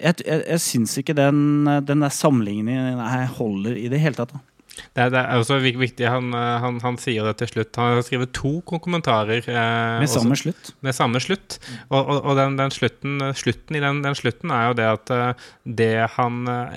Jeg, 0.00 0.24
jeg, 0.24 0.40
jeg 0.40 0.62
syns 0.64 0.96
ikke 1.00 1.16
den, 1.18 1.68
den 1.86 2.04
der 2.04 2.14
sammenligningen 2.14 3.04
holder 3.36 3.78
i 3.78 3.86
det 3.92 4.00
hele 4.02 4.18
tatt. 4.18 4.34
Da. 4.34 4.42
Det 4.94 5.08
det 5.14 5.20
er, 5.20 5.38
også 5.38 5.58
viktig. 5.62 6.06
Han, 6.10 6.32
eh, 6.34 6.58
han, 6.62 6.78
han, 6.82 6.98
sier 7.00 7.26
det 7.28 7.36
til 7.40 7.50
slutt. 7.50 7.78
Han 7.80 7.98
har 7.98 8.06
skrevet 8.06 8.32
to 8.36 8.54
kommentarer. 8.66 9.42
Eh, 9.42 10.00
med 10.02 10.10
samme 10.10 10.36
også. 10.36 10.74
Med 10.84 10.96
samme 10.96 11.22
slutt. 11.22 11.58
Og, 11.88 12.00
og, 12.00 12.18
og 12.22 12.38
den, 12.38 12.58
den, 12.60 12.74
slutten, 12.74 13.22
slutten 13.38 13.78
i 13.78 13.82
den, 13.84 14.02
den, 14.04 14.18
slutten 14.18 14.54
er 14.54 14.68
jo 14.68 14.78
det 14.78 14.88
at 14.90 15.14
uh, 15.14 15.50
det 15.64 15.92
han 16.16 16.42
uh, 16.48 16.74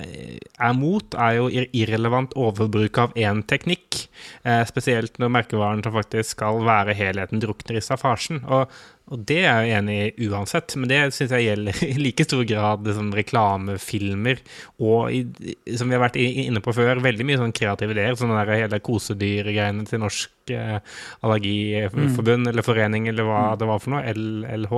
er 0.58 0.76
mot, 0.78 1.16
er 1.18 1.38
jo 1.38 1.48
irrelevant 1.50 2.34
overbruk 2.38 3.02
av 3.02 3.18
én 3.18 3.42
teknikk. 3.48 4.04
Eh, 4.42 4.62
spesielt 4.68 5.18
når 5.20 5.32
merkevaren 5.34 5.82
faktisk 5.82 6.36
skal 6.36 6.62
være 6.66 6.96
helheten 6.98 7.42
drukner 7.42 7.78
i 7.78 7.84
staffasjen. 7.84 8.42
Og 8.46 8.70
og 9.08 9.24
det 9.28 9.40
er 9.48 9.64
jeg 9.64 9.78
enig 9.78 9.96
i 10.18 10.28
uansett, 10.28 10.74
men 10.76 10.90
det 10.90 11.00
syns 11.16 11.32
jeg 11.32 11.46
gjelder 11.46 11.82
i 11.88 11.94
like 12.00 12.26
stor 12.26 12.44
grad 12.48 12.84
liksom, 12.88 13.10
reklamefilmer 13.16 14.42
og, 14.84 15.12
i, 15.14 15.54
som 15.78 15.88
vi 15.88 15.96
har 15.96 16.04
vært 16.04 16.18
inne 16.20 16.62
på 16.64 16.74
før, 16.76 17.00
veldig 17.04 17.28
mye 17.28 17.40
sånn 17.40 17.54
kreative 17.56 17.96
ideer. 17.96 18.18
Sånn 18.18 18.34
der 18.36 18.52
hele 18.52 18.82
kosedyrgreiene 18.84 19.88
til 19.88 20.04
Norsk 20.04 20.34
eh, 20.54 20.78
Allergiforbund 21.26 22.46
mm. 22.46 22.50
eller 22.52 22.66
forening 22.66 23.08
eller 23.10 23.28
hva 23.28 23.42
mm. 23.48 23.58
det 23.60 23.70
var 23.70 23.82
for 23.84 23.94
noe, 23.94 24.14
LLH. 24.14 24.74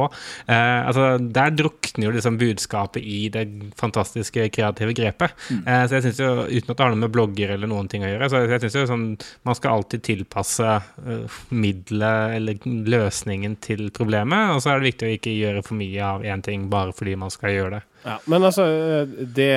Eh, 0.47 0.81
altså, 0.91 1.09
der 1.41 1.57
drukner 1.57 2.09
jo 2.09 2.15
liksom 2.17 2.39
budskapet 2.41 3.05
i 3.05 3.23
det 3.33 3.47
fantastiske 3.81 4.49
kreative 4.55 4.97
grepet. 4.97 5.37
Mm. 5.51 5.63
Eh, 5.65 5.85
så 5.87 5.99
jeg 5.99 6.09
synes 6.09 6.23
jo, 6.23 6.31
uten 6.51 6.75
at 6.75 6.77
det 6.77 6.87
har 6.87 6.95
noe 6.95 7.05
med 7.07 7.15
blogger 7.15 7.57
eller 7.57 7.71
noen 7.71 7.91
ting 7.91 8.07
å 8.07 8.13
gjøre, 8.13 8.31
så 8.31 8.45
jeg 8.45 8.65
synes 8.67 8.79
jo 8.83 8.87
sånn 8.91 9.09
man 9.47 9.57
skal 9.57 9.79
alltid 9.79 10.03
tilpasse 10.05 10.67
uh, 10.81 11.39
middelet 11.55 12.37
eller 12.37 12.71
løsningen 12.91 13.57
til 13.63 13.89
problemet 13.95 14.11
problemet, 14.11 14.55
og 14.55 14.63
så 14.63 14.73
er 14.73 14.81
det 14.81 14.91
viktig 14.91 15.07
å 15.07 15.15
ikke 15.17 15.37
gjøre 15.37 15.63
for 15.65 15.79
mye 15.79 16.03
av 16.05 16.25
én 16.25 16.43
ting 16.43 16.69
bare 16.71 16.95
fordi 16.97 17.17
man 17.17 17.31
skal 17.31 17.55
gjøre 17.55 17.79
det. 17.79 17.83
Ja, 18.05 18.19
men 18.27 18.45
altså, 18.45 18.65
det 19.07 19.53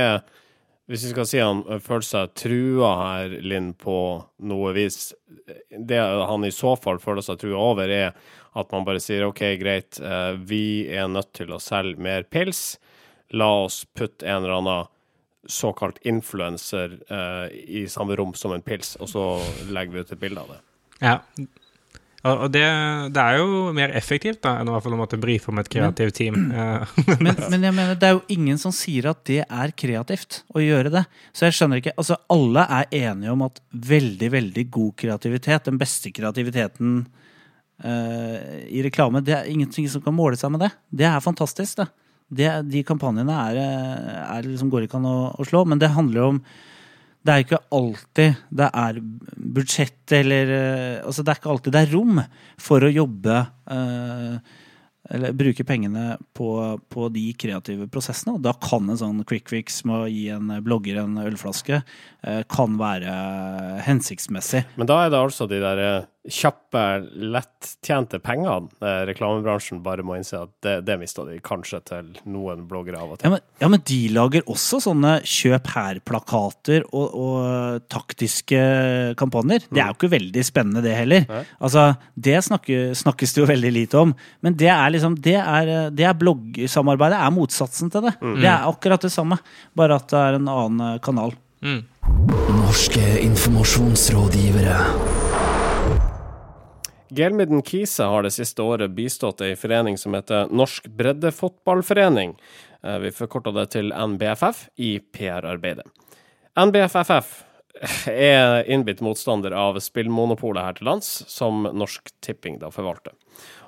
Hvis 0.91 1.05
vi 1.05 1.11
skal 1.13 1.27
si 1.29 1.39
han 1.39 1.61
føler 1.79 2.03
seg 2.05 2.33
trua 2.35 2.89
her, 2.99 3.35
Linn, 3.45 3.71
på 3.79 3.95
noe 4.43 4.71
vis 4.75 5.13
Det 5.71 5.99
han 5.99 6.43
i 6.43 6.51
så 6.51 6.73
fall 6.75 6.99
føler 6.99 7.23
seg 7.23 7.39
trua 7.39 7.61
over, 7.71 7.87
er 7.87 8.11
at 8.53 8.73
man 8.75 8.83
bare 8.85 9.01
sier 9.01 9.23
OK, 9.25 9.41
greit, 9.61 9.97
eh, 10.03 10.33
vi 10.37 10.85
er 10.91 11.07
nødt 11.09 11.31
til 11.33 11.55
å 11.55 11.61
selge 11.63 12.03
mer 12.03 12.27
pils. 12.29 12.75
La 13.33 13.47
oss 13.63 13.79
putte 13.95 14.27
en 14.27 14.43
eller 14.43 14.59
annen 14.59 14.91
såkalt 15.49 15.97
influenser 16.07 16.99
uh, 17.11 17.47
i 17.51 17.87
samme 17.89 18.15
rom 18.15 18.31
som 18.37 18.53
en 18.55 18.61
pils, 18.63 18.93
og 19.01 19.09
så 19.11 19.23
legger 19.73 19.95
vi 19.95 20.03
ut 20.03 20.13
et 20.15 20.21
bilde 20.21 20.43
av 20.43 20.53
det. 20.53 20.59
Ja, 21.01 21.17
og 22.23 22.45
det, 22.53 22.63
det, 23.11 23.19
er 23.19 23.41
jo 23.41 23.71
mer 23.75 23.91
effektivt 23.99 24.39
da, 24.45 24.53
enn 24.61 24.69
å 24.71 24.79
måtte 24.95 25.19
brife 25.19 25.51
om 25.51 25.59
et 25.59 25.67
kreativt 25.71 26.15
team. 26.15 26.37
men, 27.19 27.33
men, 27.51 27.65
jeg 27.67 27.75
mener, 27.75 27.97
det 27.99 28.07
er 28.07 28.15
jo 28.15 28.21
ingen 28.31 28.59
som 28.61 28.71
sier 28.75 29.09
at 29.11 29.25
det 29.27 29.41
er 29.43 29.73
kreativt 29.75 30.39
å 30.55 30.63
gjøre 30.63 30.93
det. 30.93 31.03
Så 31.35 31.49
jeg 31.49 31.57
skjønner 31.57 31.81
ikke, 31.81 31.95
altså 31.99 32.15
Alle 32.31 32.63
er 32.79 32.95
enige 33.09 33.33
om 33.35 33.43
at 33.49 33.59
veldig, 33.75 34.31
veldig 34.37 34.65
god 34.71 34.95
kreativitet, 35.03 35.67
den 35.67 35.81
beste 35.81 36.13
kreativiteten 36.15 37.01
uh, 37.83 38.39
i 38.71 38.85
reklame, 38.87 39.23
det 39.25 39.35
er 39.41 39.51
ingenting 39.51 39.91
som 39.91 40.05
kan 40.05 40.15
måle 40.15 40.39
seg 40.39 40.55
med 40.55 40.63
det. 40.63 40.71
Det 41.03 41.09
er 41.09 41.25
fantastisk, 41.27 41.81
det. 41.81 41.89
det 42.31 42.53
de 42.71 42.85
kampanjene 42.87 43.41
er, 43.49 43.59
eh, 43.65 44.21
er 44.37 44.47
liksom, 44.47 44.71
går 44.71 44.87
ikke 44.87 45.01
an 45.01 45.11
å, 45.11 45.17
å 45.35 45.47
slå, 45.51 45.67
men 45.67 45.83
det 45.83 45.91
handler 45.91 46.29
om 46.29 46.45
det 47.23 47.33
er 47.33 47.45
ikke 47.45 47.61
alltid 47.71 48.41
det 48.51 48.67
er 48.75 48.99
budsjett 49.55 50.15
eller 50.19 50.51
eh, 50.57 50.97
Altså, 51.03 51.23
det 51.23 51.31
er 51.31 51.39
ikke 51.39 51.53
alltid 51.53 51.75
det 51.75 51.85
er 51.85 51.95
rom 51.95 52.19
for 52.61 52.83
å 52.83 52.91
jobbe 52.91 53.37
eh, 53.71 54.59
eller 55.11 55.35
bruke 55.35 55.65
pengene 55.67 56.17
på, 56.35 56.49
på, 56.89 57.07
de 57.11 57.25
kreative 57.35 57.89
prosessene. 57.91 58.37
Og 58.37 58.43
da 58.45 58.53
kan 58.55 58.87
en 58.87 58.99
sånn 58.99 59.19
quick 59.27 59.51
fix 59.51 59.81
med 59.87 60.05
å 60.05 60.07
gi 60.07 60.29
en 60.31 60.53
blogger 60.63 61.01
en 61.01 61.19
ølflaske 61.25 61.81
eh, 61.81 62.41
kan 62.51 62.77
være 62.79 63.13
hensiktsmessig. 63.83 64.63
Men 64.79 64.89
da 64.89 65.01
er 65.03 65.11
det 65.13 65.19
altså 65.19 65.47
de 65.51 65.59
der 65.63 65.83
eh, 65.83 66.09
kjappe, 66.23 66.81
lettjente 67.33 68.15
pengene 68.23 68.69
eh, 68.79 69.01
reklamebransjen 69.09 69.81
bare 69.83 70.05
må 70.07 70.15
innse 70.15 70.37
at 70.39 70.51
det, 70.63 70.75
det 70.87 70.95
mister 71.01 71.27
de 71.27 71.35
kanskje 71.43 71.81
til 71.89 72.13
noen 72.31 72.61
bloggere 72.69 73.01
av 73.01 73.11
og 73.11 73.19
til. 73.19 73.27
Ja 73.27 73.33
men, 73.33 73.43
ja, 73.59 73.69
men 73.73 73.83
de 73.89 73.97
lager 74.15 74.47
også 74.51 74.79
sånne 74.85 75.17
kjøp 75.27 75.67
her-plakater 75.73 76.85
og, 76.91 77.07
og, 77.11 77.81
taktiske 77.91 78.61
kampanjer. 79.19 79.65
Det 79.67 79.81
er 79.81 79.91
jo 79.91 79.97
ikke 79.97 80.13
veldig 80.13 80.43
spennende, 80.47 80.83
det 80.85 80.95
heller. 80.95 81.25
Nei. 81.29 81.43
Altså, 81.63 81.85
Det 82.15 82.37
snakker, 82.45 82.93
snakkes 82.97 83.35
det 83.35 83.43
jo 83.43 83.49
veldig 83.49 83.73
lite 83.75 83.99
om. 83.99 84.13
Men 84.45 84.55
det 84.59 84.69
er 84.71 84.93
liksom 84.93 85.17
Det 85.23 85.35
er, 85.39 85.73
det 85.91 86.07
er 86.07 86.19
bloggsamarbeidet 86.19 87.19
er 87.19 87.35
motsatsen 87.35 87.91
til 87.91 88.07
det. 88.07 88.15
Mm. 88.21 88.37
Det 88.39 88.49
er 88.49 88.69
akkurat 88.69 89.03
det 89.03 89.11
samme, 89.13 89.39
bare 89.75 89.99
at 89.99 90.07
det 90.13 90.21
er 90.21 90.39
en 90.39 90.53
annen 90.53 91.03
kanal. 91.03 91.35
Mm. 91.63 91.83
Norske 92.63 93.03
informasjonsrådgivere. 93.23 94.79
Gelmiden 97.15 97.61
Kise 97.61 98.03
har 98.03 98.23
det 98.23 98.31
siste 98.33 98.63
året 98.65 98.93
bistått 98.97 99.41
ei 99.45 99.53
forening 99.59 99.97
som 100.01 100.15
heter 100.17 100.47
Norsk 100.49 100.87
breddefotballforening. 100.97 102.33
Eh, 102.83 102.97
vi 103.03 103.11
forkorta 103.13 103.53
det 103.53 103.67
til 103.75 103.93
NBFF 103.93 104.67
i 104.81 104.95
PR-arbeidet. 105.13 105.85
NBFFF 106.57 107.33
er 108.09 108.63
innbitt 108.71 109.01
motstander 109.05 109.53
av 109.57 109.77
spillmonopolet 109.83 110.65
her 110.65 110.77
til 110.77 110.89
lands, 110.89 111.11
som 111.29 111.67
Norsk 111.69 112.09
Tipping 112.25 112.57
da 112.61 112.71
forvalter. 112.73 113.13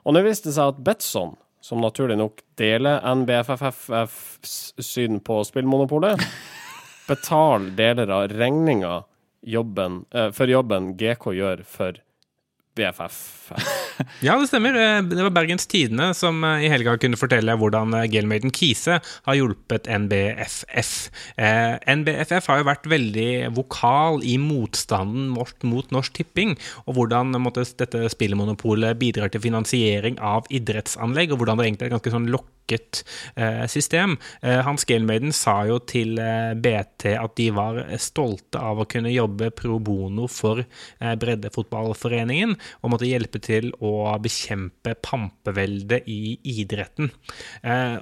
Og 0.06 0.16
nå 0.16 0.24
viste 0.26 0.50
det 0.50 0.58
seg 0.58 0.74
at 0.74 0.82
Betson, 0.86 1.36
som 1.62 1.82
naturlig 1.82 2.18
nok 2.18 2.42
deler 2.58 3.02
NBFFFs 3.22 4.56
syn 4.82 5.22
på 5.26 5.42
spillmonopolet, 5.46 6.22
betaler 7.10 7.74
deler 7.78 8.14
av 8.14 8.30
regninga 8.34 9.04
jobben, 9.46 10.06
eh, 10.12 10.32
for 10.34 10.50
jobben 10.50 10.96
GK 10.98 11.34
gjør 11.38 11.66
for 11.66 12.02
BFF. 12.76 13.18
ja, 14.26 14.36
det 14.40 14.50
stemmer. 14.50 14.76
Eh, 14.80 15.02
det 15.08 15.22
var 15.24 15.34
Bergens 15.36 15.68
Tidende 15.72 16.10
som 16.18 16.44
eh, 16.44 16.66
i 16.66 16.72
helga 16.72 16.98
kunne 17.02 17.20
fortelle 17.20 17.56
hvordan 17.60 17.96
Gailmaiden 18.12 18.54
Kise 18.56 19.00
har 19.00 19.38
hjulpet 19.38 19.88
NBFF. 19.88 20.94
NBFF 21.96 22.50
har 22.52 22.62
jo 22.62 22.68
vært 22.68 22.90
veldig 22.92 23.30
vokal 23.56 24.20
i 24.28 24.36
motstanden 24.42 25.32
mot 25.36 25.96
Norsk 25.96 26.20
Tipping, 26.20 26.56
og 26.86 27.00
hvordan 27.00 27.36
måtte, 27.42 27.64
dette 27.80 28.06
spillemonopolet 28.12 29.00
bidrar 29.00 29.32
til 29.34 29.44
finansiering 29.46 30.20
av 30.24 30.50
idrettsanlegg, 30.54 31.34
og 31.34 31.42
hvordan 31.42 31.60
det 31.62 31.70
egentlig 31.70 31.90
er 31.90 31.98
ganske 31.98 32.14
sånn 32.14 32.30
lokk 32.34 32.52
lukket 32.66 33.06
eh, 33.36 33.68
system. 33.68 34.18
Eh, 34.42 34.60
Hans 34.60 34.86
Gailmaiden 34.86 35.34
sa 35.34 35.66
jo 35.66 35.80
til 35.80 36.18
eh, 36.20 36.54
BT 36.54 37.16
at 37.18 37.36
de 37.38 37.52
var 37.52 37.86
stolte 37.98 38.60
av 38.60 38.80
å 38.80 38.86
kunne 38.86 39.12
jobbe 39.12 39.52
pro 39.52 39.80
bono 39.80 40.28
for 40.28 40.64
Breddefotballforeningen, 41.00 42.56
og 42.82 42.94
måtte 42.94 43.10
hjelpe 43.10 43.42
til 43.44 43.72
å 43.84 44.16
bekjempe 44.22 44.96
pampeveldet 45.06 46.08
i 46.12 46.38
idretten. 46.56 47.12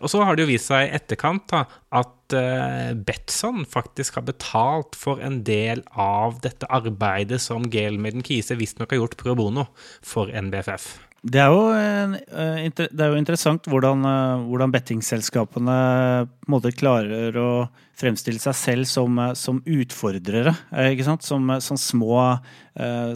Og 0.01 0.07
så 0.11 0.23
har 0.23 0.35
det 0.35 0.45
jo 0.45 0.51
vist 0.51 0.71
seg 0.71 0.87
i 0.87 0.93
etterkant 0.97 1.47
da, 1.51 1.63
at 1.93 2.35
Betson 3.05 3.63
faktisk 3.69 4.17
har 4.17 4.27
betalt 4.27 4.97
for 4.97 5.21
en 5.23 5.41
del 5.45 5.83
av 5.93 6.39
dette 6.45 6.69
arbeidet 6.73 7.41
som 7.43 7.69
Gelmaiden 7.73 8.25
Kise 8.25 8.57
visstnok 8.59 8.93
har 8.93 9.03
gjort 9.03 9.17
pro 9.19 9.35
bono 9.37 9.67
for 10.01 10.31
NBFF. 10.33 11.12
Det 11.23 11.39
er, 11.39 11.53
jo, 11.55 11.69
eh, 11.71 12.65
det 12.67 12.99
er 12.99 13.13
jo, 13.13 13.15
interessant 13.15 13.63
hvordan, 13.71 14.01
eh, 14.03 14.41
hvordan 14.43 14.73
bettingselskapene 14.73 15.75
klarer 16.75 17.37
å 17.39 17.51
fremstille 17.95 18.41
seg 18.43 18.57
selv 18.59 18.89
som, 18.89 19.21
som 19.39 19.61
utfordrere. 19.63 20.51
Som, 21.23 21.47
som, 21.63 21.79
små 21.79 22.17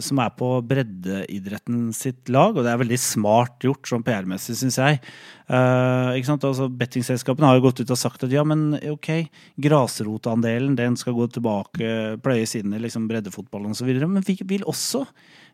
som 0.00 0.20
er 0.22 0.30
på 0.38 0.48
breddeidretten 0.70 1.90
sitt 1.92 2.30
lag. 2.32 2.56
Og 2.56 2.64
det 2.64 2.72
er 2.72 2.80
veldig 2.80 3.00
smart 3.02 3.66
gjort 3.66 3.90
sånn 3.90 4.06
PR-messig, 4.06 4.56
syns 4.56 4.78
jeg. 4.80 5.02
Altså, 5.50 6.68
bettingselskapene 6.80 7.50
har 7.50 7.58
jo 7.58 7.66
gått 7.66 7.82
ut 7.82 7.92
og 7.92 8.00
sagt 8.00 8.24
at 8.24 8.32
ja, 8.32 8.46
men 8.46 8.78
ok, 8.88 9.26
grasrotandelen 9.60 10.78
den 10.78 10.96
skal 10.96 11.18
gå 11.18 11.26
tilbake, 11.34 12.16
pløyes 12.24 12.56
inn 12.56 12.72
i 12.72 12.80
liksom 12.86 13.10
breddefotballen 13.10 13.74
osv. 13.76 13.90
Men 14.06 14.24
vi 14.24 14.38
vil 14.46 14.64
også 14.64 15.04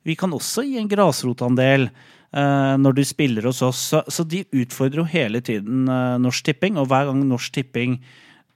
vi 0.04 0.16
kan 0.20 0.34
også 0.36 0.66
gi 0.66 0.76
en 0.80 0.90
grasrotandel 0.90 1.88
når 2.34 2.96
du 2.96 3.02
spiller 3.06 3.46
hos 3.46 3.60
oss. 3.62 3.80
Så, 3.92 4.00
så, 4.10 4.24
de 4.26 4.42
utfordrer 4.50 4.98
jo 4.98 5.06
hele 5.06 5.38
tiden 5.44 5.84
uh, 5.86 6.16
Norsk 6.18 6.48
Tipping, 6.48 6.78
og 6.80 6.88
hver 6.90 7.06
gang 7.06 7.20
Norsk 7.28 7.54
Tipping 7.54 7.98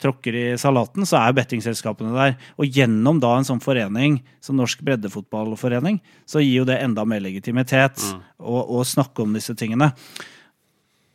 tråkker 0.02 0.34
i 0.34 0.44
salaten, 0.60 1.06
så 1.06 1.18
er 1.20 1.36
bettingselskapene 1.36 2.14
der. 2.14 2.36
Og 2.58 2.70
gjennom 2.78 3.20
da 3.22 3.34
en 3.36 3.46
sånn 3.46 3.62
forening 3.62 4.20
som 4.44 4.58
Norsk 4.58 4.82
breddefotballforening, 4.86 6.00
så 6.28 6.42
gir 6.42 6.60
jo 6.60 6.66
det 6.68 6.78
enda 6.84 7.04
mer 7.08 7.22
legitimitet 7.24 8.02
mm. 8.02 8.20
å, 8.38 8.62
å 8.78 8.84
snakke 8.86 9.24
om 9.24 9.34
disse 9.36 9.56
tingene. 9.58 9.90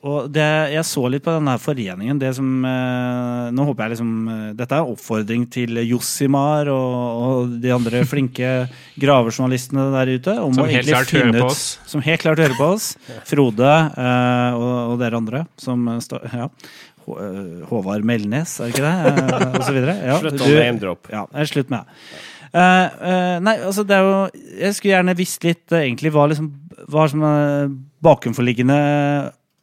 Og 0.04 0.26
det, 0.36 0.44
jeg 0.74 0.84
så 0.84 1.02
litt 1.08 1.24
på 1.24 1.32
den 1.32 1.48
her 1.48 1.60
foreningen. 1.64 2.18
Det 2.20 2.34
som, 2.36 2.48
eh, 2.68 3.46
nå 3.56 3.66
håper 3.70 3.86
jeg 3.86 3.94
liksom 3.94 4.10
eh, 4.28 4.50
Dette 4.60 4.76
er 4.76 4.90
oppfordring 4.92 5.46
til 5.54 5.80
Jossimar 5.88 6.68
og, 6.74 6.96
og 7.24 7.54
de 7.64 7.72
andre 7.72 8.02
flinke 8.12 8.50
gravejournalistene 9.00 9.86
der 9.96 10.12
ute. 10.18 10.36
Om 10.44 10.58
Som 10.60 10.66
å 10.66 10.72
helt 10.72 10.90
klart 10.92 11.14
finne 11.14 11.30
hører 11.32 11.40
på 11.40 11.46
ut- 11.48 11.52
oss. 11.56 11.64
Som 11.88 12.04
helt 12.04 12.26
klart 12.26 12.42
hører 12.44 12.58
på 12.60 12.68
oss. 12.76 12.90
Frode 13.32 13.70
eh, 13.72 14.58
og, 14.60 14.74
og 14.94 14.98
dere 15.04 15.22
andre 15.24 15.46
som 15.64 15.88
eh, 15.96 16.02
står 16.04 16.28
Ja. 16.34 16.50
Håvard 17.04 18.06
Melnes, 18.08 18.54
er 18.64 18.70
det 18.70 18.78
ikke 18.78 18.84
det? 18.86 19.16
Eh, 19.24 19.48
og 19.58 19.64
så 19.68 19.74
videre. 19.76 19.96
Ja, 20.08 20.20
Slutt 20.22 20.38
med 20.38 20.46
du- 20.48 20.60
name-drop. 20.60 21.10
ja, 21.12 21.24
slutt 21.52 21.74
med 21.74 21.84
det. 21.84 22.20
Uh, 22.54 22.60
uh, 22.62 23.38
nei, 23.42 23.56
altså 23.66 23.82
det 23.82 23.96
er 23.98 24.04
jo 24.06 24.18
Jeg 24.62 24.76
skulle 24.78 24.92
gjerne 24.94 25.16
visst 25.18 25.42
litt 25.48 25.74
uh, 25.74 25.80
egentlig 25.80 26.12
hva, 26.14 26.28
liksom, 26.30 26.52
hva 26.94 27.08
som 27.10 27.24
er 27.26 27.72
bakenforliggende 28.06 28.76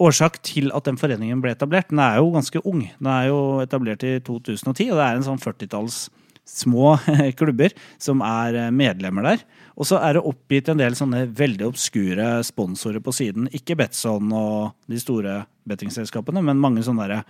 årsak 0.00 0.40
til 0.46 0.72
at 0.76 0.88
den 0.88 0.98
foreningen 1.00 1.42
ble 1.44 1.52
etablert. 1.54 1.90
Den 1.92 2.00
er 2.02 2.18
jo 2.20 2.32
ganske 2.34 2.62
ung. 2.64 2.86
Den 2.98 3.10
er 3.12 3.28
jo 3.28 3.40
etablert 3.64 4.04
i 4.06 4.16
2010, 4.24 4.90
og 4.90 4.98
det 5.00 5.06
er 5.06 5.18
en 5.18 5.28
sånn 5.28 5.42
40-talls 5.42 6.08
små 6.50 6.96
klubber 7.40 7.74
som 8.00 8.24
er 8.26 8.58
eh, 8.58 8.72
medlemmer 8.74 9.28
der. 9.28 9.46
Og 9.80 9.88
så 9.88 10.00
er 10.02 10.16
det 10.16 10.26
oppgitt 10.26 10.70
en 10.72 10.80
del 10.80 10.96
sånne 10.98 11.24
veldig 11.36 11.68
obskure 11.68 12.32
sponsorer 12.46 13.02
på 13.04 13.14
siden. 13.14 13.48
Ikke 13.56 13.78
Betson 13.78 14.32
og 14.34 14.74
de 14.90 15.00
store 15.00 15.42
bettingselskapene, 15.70 16.42
men 16.44 16.60
mange 16.60 16.84
sånne 16.86 17.06
derre 17.06 17.22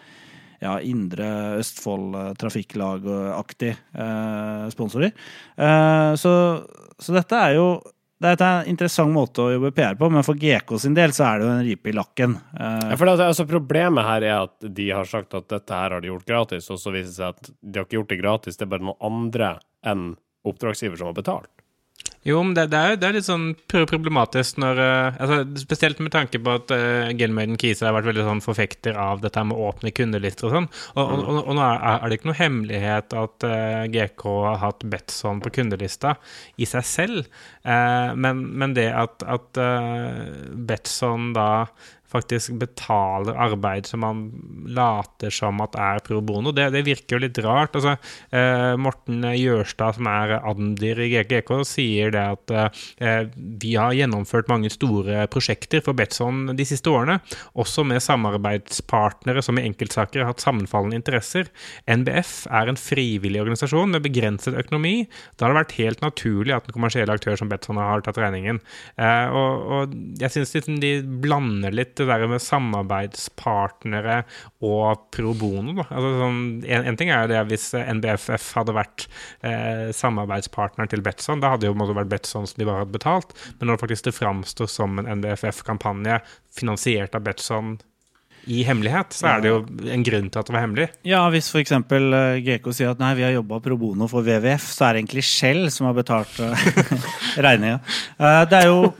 ja, 0.61 0.77
Indre 0.85 1.29
Østfold 1.61 2.17
eh, 2.17 2.33
Trafikklag-aktig 2.41 3.73
eh, 3.73 4.67
sponsorer. 4.75 5.15
Eh, 5.57 6.13
så, 6.21 6.35
så 7.01 7.17
dette 7.17 7.41
er 7.49 7.57
jo 7.57 7.73
det 8.21 8.33
er 8.35 8.43
en 8.45 8.67
interessant 8.69 9.13
måte 9.15 9.41
å 9.41 9.53
jobbe 9.55 9.71
PR 9.73 9.97
på, 9.97 10.11
men 10.13 10.25
for 10.27 10.37
GK 10.37 10.75
sin 10.83 10.97
del 10.97 11.15
så 11.17 11.25
er 11.25 11.41
det 11.41 11.47
jo 11.47 11.53
en 11.55 11.63
ripe 11.65 11.89
i 11.89 11.95
lakken. 11.97 12.35
Eh, 12.53 12.91
Ja, 12.91 12.97
for 13.01 13.09
det, 13.09 13.15
altså, 13.25 13.47
problemet 13.49 14.05
her 14.05 14.27
er 14.29 14.35
at 14.43 14.69
de 14.81 14.91
har 14.93 15.09
sagt 15.09 15.35
at 15.39 15.49
dette 15.49 15.73
her 15.73 15.97
har 15.97 16.05
de 16.05 16.11
gjort 16.13 16.29
gratis, 16.29 16.69
og 16.71 16.83
så 16.83 16.93
viser 16.93 17.09
det 17.09 17.17
seg 17.17 17.29
at 17.33 17.51
de 17.61 17.81
har 17.81 17.89
ikke 17.89 17.99
gjort 18.01 18.13
det 18.13 18.21
gratis, 18.21 18.61
det 18.61 18.67
er 18.69 18.75
bare 18.75 18.85
noen 18.91 19.09
andre 19.09 19.55
enn 19.89 20.05
oppdragsgiver 20.45 21.01
som 21.01 21.11
har 21.11 21.17
betalt. 21.17 21.60
Jo, 22.27 22.43
men 22.45 22.53
det, 22.53 22.67
det, 22.69 22.77
er, 22.79 22.99
det 23.01 23.07
er 23.09 23.15
litt 23.17 23.25
sånn 23.25 23.47
problematisk 23.71 24.59
når 24.61 24.81
uh, 24.81 25.21
altså, 25.25 25.39
Spesielt 25.63 26.03
med 26.05 26.13
tanke 26.13 26.37
på 26.43 26.53
at 26.53 26.73
uh, 26.75 27.09
Gelmøyden 27.17 27.57
Kise 27.61 27.87
har 27.87 27.95
vært 27.97 28.11
veldig 28.11 28.27
sånn 28.27 28.43
forfekter 28.45 28.99
av 29.01 29.23
dette 29.25 29.45
med 29.49 29.57
åpne 29.57 29.93
kundelister 29.97 30.51
og 30.51 30.57
sånn. 30.59 30.69
Og, 30.99 31.01
og, 31.01 31.23
og, 31.25 31.39
og 31.41 31.57
nå 31.57 31.65
er, 31.65 32.05
det 32.05 32.19
ikke 32.19 32.29
noe 32.29 32.41
hemmelighet 32.43 33.17
at 33.23 33.49
uh, 33.49 33.87
GK 33.89 34.27
har 34.51 34.61
hatt 34.67 34.85
Betson 34.93 35.41
på 35.41 35.55
kundelista 35.61 36.19
i 36.61 36.69
seg 36.69 36.85
selv. 36.91 37.41
uh, 37.65 38.13
men, 38.13 38.45
men 38.61 38.77
det 38.77 38.91
at, 38.93 39.25
at 39.25 39.61
eh, 39.61 40.21
Betson 40.69 41.33
da 41.37 41.49
faktisk 42.11 42.57
betaler 42.61 43.39
arbeid 43.39 43.87
som 43.89 44.03
man 44.05 44.23
later 44.71 45.33
som 45.35 45.61
at 45.65 45.77
er 45.79 46.03
pro 46.05 46.21
bono. 46.25 46.53
Det, 46.55 46.69
det 46.75 46.85
virker 46.87 47.17
jo 47.17 47.23
litt 47.25 47.39
rart. 47.45 47.77
Altså, 47.79 47.97
eh, 48.35 48.75
Morten 48.81 49.25
Gjørstad, 49.37 49.99
som 49.99 50.09
er 50.11 50.37
admdir 50.41 51.01
i 51.05 51.11
GK, 51.31 51.53
sier 51.69 52.15
det 52.15 52.25
at 52.35 52.55
eh, 53.01 53.23
vi 53.35 53.75
har 53.79 53.97
gjennomført 53.97 54.51
mange 54.51 54.73
store 54.73 55.27
prosjekter 55.31 55.85
for 55.85 55.97
Betson 55.97 56.51
de 56.57 56.67
siste 56.67 56.91
årene, 56.91 57.21
også 57.59 57.85
med 57.87 58.03
samarbeidspartnere 58.05 59.45
som 59.45 59.59
i 59.61 59.67
enkeltsaker 59.69 60.25
har 60.25 60.33
hatt 60.33 60.45
sammenfallende 60.45 60.99
interesser. 60.99 61.51
NBF 61.91 62.45
er 62.51 62.71
en 62.71 62.81
frivillig 62.81 63.43
organisasjon 63.43 63.95
med 63.95 64.05
begrenset 64.07 64.59
økonomi. 64.59 65.05
Da 65.37 65.47
har 65.47 65.55
det 65.55 65.63
vært 65.63 65.79
helt 65.79 66.05
naturlig 66.05 66.57
at 66.57 66.67
en 66.69 66.77
kommersiell 66.77 67.13
aktør 67.13 67.39
som 67.39 67.51
Betson 67.51 67.81
har 67.81 68.05
tatt 68.07 68.21
regningen. 68.21 68.61
Eh, 69.01 69.27
og, 69.31 69.67
og 69.71 69.97
jeg 70.21 70.35
syns 70.35 70.55
liksom 70.57 70.81
de 70.83 70.95
blander 71.23 71.75
litt 71.75 72.00
det 72.01 72.09
der 72.09 72.27
med 72.31 72.43
samarbeidspartnere 72.45 74.23
og 74.67 75.05
pro 75.15 75.35
bono. 75.39 75.77
Da. 75.81 75.87
Altså, 75.89 76.13
sånn, 76.23 76.41
en, 76.65 76.89
en 76.91 76.99
ting 77.01 77.13
er 77.13 77.25
jo 77.25 77.33
det 77.35 77.43
hvis 77.51 77.69
NBFF 77.77 78.51
hadde 78.59 78.77
vært 78.77 79.07
eh, 79.47 79.91
samarbeidspartner 79.97 80.91
til 80.91 81.05
Betson. 81.07 81.43
Da 81.43 81.55
hadde 81.55 81.71
jo 81.71 81.77
måtte 81.79 81.97
vært 81.99 82.13
Betson 82.13 82.49
som 82.49 82.61
de 82.61 82.69
bare 82.69 82.85
hadde 82.85 82.97
betalt. 82.97 83.37
Men 83.59 83.71
når 83.71 83.79
det 83.79 83.85
faktisk 83.87 84.09
det 84.11 84.17
framstår 84.17 84.73
som 84.73 84.99
en 85.01 85.13
NBFF-kampanje 85.21 86.21
finansiert 86.57 87.17
av 87.17 87.25
Betson 87.29 87.79
i 88.49 88.63
hemmelighet, 88.65 89.13
så 89.13 89.29
er 89.35 89.43
det 89.43 89.51
jo 89.51 89.59
en 89.93 90.05
grunn 90.07 90.31
til 90.33 90.41
at 90.41 90.49
det 90.49 90.55
var 90.55 90.65
hemmelig. 90.65 90.89
Ja, 91.07 91.21
hvis 91.33 91.51
f.eks. 91.53 91.75
GK 92.47 92.69
sier 92.73 92.95
at 92.95 93.03
nei, 93.03 93.13
vi 93.19 93.27
har 93.27 93.35
jobba 93.37 93.61
pro 93.65 93.77
bono 93.81 94.09
for 94.11 94.25
WWF, 94.25 94.65
så 94.73 94.89
er 94.89 94.97
det 94.97 95.05
egentlig 95.05 95.27
Shell 95.29 95.67
som 95.73 95.91
har 95.91 95.97
betalt 95.99 96.41
uh, 96.45 96.69
regninga. 97.37 97.81
Eh, 98.17 98.43
det 98.51 98.63
er 98.63 98.71
jo 98.71 98.93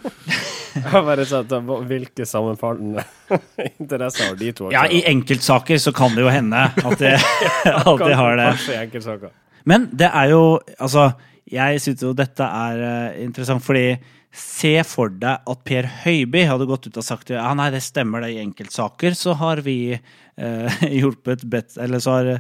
Jeg 0.75 1.03
bare 1.07 1.27
sett 1.29 1.53
uh, 1.55 1.73
hvilke 1.89 2.27
sammenfallende 2.29 3.05
interesser 3.81 4.31
har 4.31 4.39
de 4.39 4.53
to. 4.57 4.71
Ja, 4.75 4.87
i 4.87 5.03
enkeltsaker 5.11 5.81
så 5.83 5.93
kan 5.97 6.15
det 6.17 6.25
jo 6.25 6.33
hende 6.33 6.63
at 6.71 7.03
de, 7.03 7.17
at 7.75 8.05
de 8.05 8.15
har 8.23 8.41
det. 8.41 9.33
Men 9.69 9.91
det 9.93 10.09
er 10.09 10.33
jo 10.33 10.45
Altså, 10.79 11.11
jeg 11.51 11.83
syns 11.83 12.07
jo 12.07 12.15
dette 12.17 12.47
er 12.47 12.87
eh, 12.87 13.21
interessant, 13.27 13.65
fordi 13.65 13.99
Se 14.31 14.77
for 14.87 15.11
deg 15.11 15.49
at 15.51 15.63
Per 15.67 15.89
Høiby 16.05 16.45
hadde 16.47 16.69
gått 16.71 16.85
ut 16.87 16.99
og 17.01 17.03
sagt 17.03 17.33
ja, 17.35 17.49
nei, 17.59 17.67
det 17.75 17.81
stemmer 17.83 18.23
det, 18.23 18.29
i 18.37 18.43
enkeltsaker 18.45 19.17
så 19.19 19.35
har 19.41 19.59
vi 19.67 19.97
eh, 19.97 20.85
hjulpet 21.01 21.43
Eller 21.83 21.99
så 21.99 22.15
har 22.15 22.31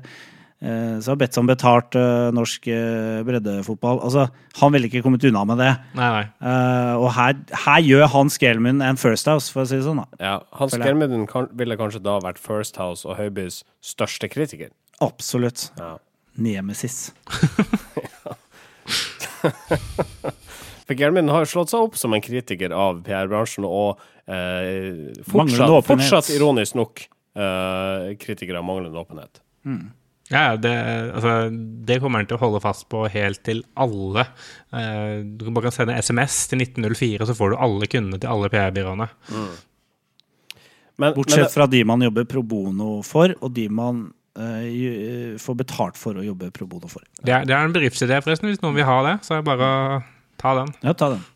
så 1.00 1.14
har 1.14 1.16
Betson 1.16 1.48
betalt 1.48 1.96
eh, 1.96 2.28
norsk 2.36 2.66
eh, 2.68 3.22
breddefotball. 3.24 4.02
Altså, 4.04 4.26
han 4.60 4.74
ville 4.74 4.90
ikke 4.90 5.00
kommet 5.06 5.24
unna 5.24 5.44
med 5.48 5.56
det. 5.62 5.70
Nei, 5.96 6.08
nei. 6.12 6.26
Uh, 6.36 7.00
og 7.00 7.06
her, 7.16 7.38
her 7.64 7.80
gjør 7.86 8.04
Hans 8.12 8.36
Gelmund 8.42 8.84
en 8.84 9.00
First 9.00 9.30
House, 9.30 9.48
for 9.52 9.64
å 9.64 9.70
si 9.70 9.78
det 9.78 9.86
sånn. 9.86 10.02
da. 10.02 10.20
Ja, 10.20 10.34
Hans 10.58 10.76
Gelmund 10.76 11.24
kan, 11.30 11.48
ville 11.56 11.78
kanskje 11.80 12.02
da 12.04 12.18
vært 12.20 12.40
First 12.42 12.76
House 12.80 13.08
og 13.08 13.16
Høibys 13.16 13.62
største 13.80 14.28
kritiker. 14.28 14.68
Absolutt. 15.00 15.70
Ja. 15.80 15.94
Nemesis. 16.40 17.08
For 20.84 20.98
Gelmund 20.98 21.32
har 21.32 21.46
jo 21.46 21.50
slått 21.54 21.72
seg 21.72 21.86
opp 21.86 21.96
som 21.96 22.12
en 22.12 22.22
kritiker 22.24 22.74
av 22.76 23.00
PR-bransjen, 23.06 23.64
og 23.64 23.96
uh, 24.28 25.08
fortsatt, 25.24 25.72
fortsatt 25.88 26.28
ironisk 26.34 26.76
nok 26.76 27.00
uh, 27.38 28.12
kritiker 28.20 28.60
av 28.60 28.66
manglende 28.66 29.00
åpenhet. 29.00 29.40
Ja, 30.30 30.54
det, 30.56 30.70
altså, 31.16 31.32
det 31.86 31.96
kommer 32.02 32.22
han 32.22 32.28
til 32.30 32.38
å 32.38 32.44
holde 32.44 32.60
fast 32.62 32.86
på 32.92 33.02
helt 33.10 33.42
til 33.46 33.64
alle. 33.74 34.28
Eh, 34.70 35.24
du 35.26 35.42
kan 35.48 35.56
bare 35.56 35.72
sende 35.74 35.96
SMS 35.98 36.44
til 36.52 36.62
1904, 36.62 37.26
så 37.26 37.34
får 37.34 37.50
du 37.50 37.58
alle 37.66 37.88
kundene 37.90 38.20
til 38.22 38.30
alle 38.30 38.50
PR-byråene. 38.52 39.08
Mm. 39.34 39.50
Bortsett 41.16 41.46
men, 41.48 41.52
fra 41.54 41.66
de 41.72 41.82
man 41.88 42.04
jobber 42.04 42.28
pro 42.30 42.44
bono 42.46 43.00
for, 43.06 43.34
og 43.40 43.54
de 43.56 43.66
man 43.72 44.04
eh, 44.38 45.34
får 45.40 45.58
betalt 45.64 45.98
for 45.98 46.20
å 46.20 46.24
jobbe 46.24 46.52
pro 46.54 46.68
bono 46.70 46.90
for. 46.92 47.02
Det 47.18 47.34
er, 47.34 47.48
det 47.48 47.56
er 47.56 47.66
en 47.66 47.74
bedriftsidé, 47.74 48.20
forresten. 48.22 48.52
Hvis 48.52 48.62
noen 48.62 48.78
vil 48.78 48.86
ha 48.86 49.00
det, 49.08 49.16
så 49.26 49.34
er 49.34 49.42
det 49.42 49.50
bare 49.50 49.66
å 49.66 50.00
ta 50.40 50.54
den. 50.60 50.72
Ja, 50.86 50.94
ta 50.94 51.10
den. 51.16 51.26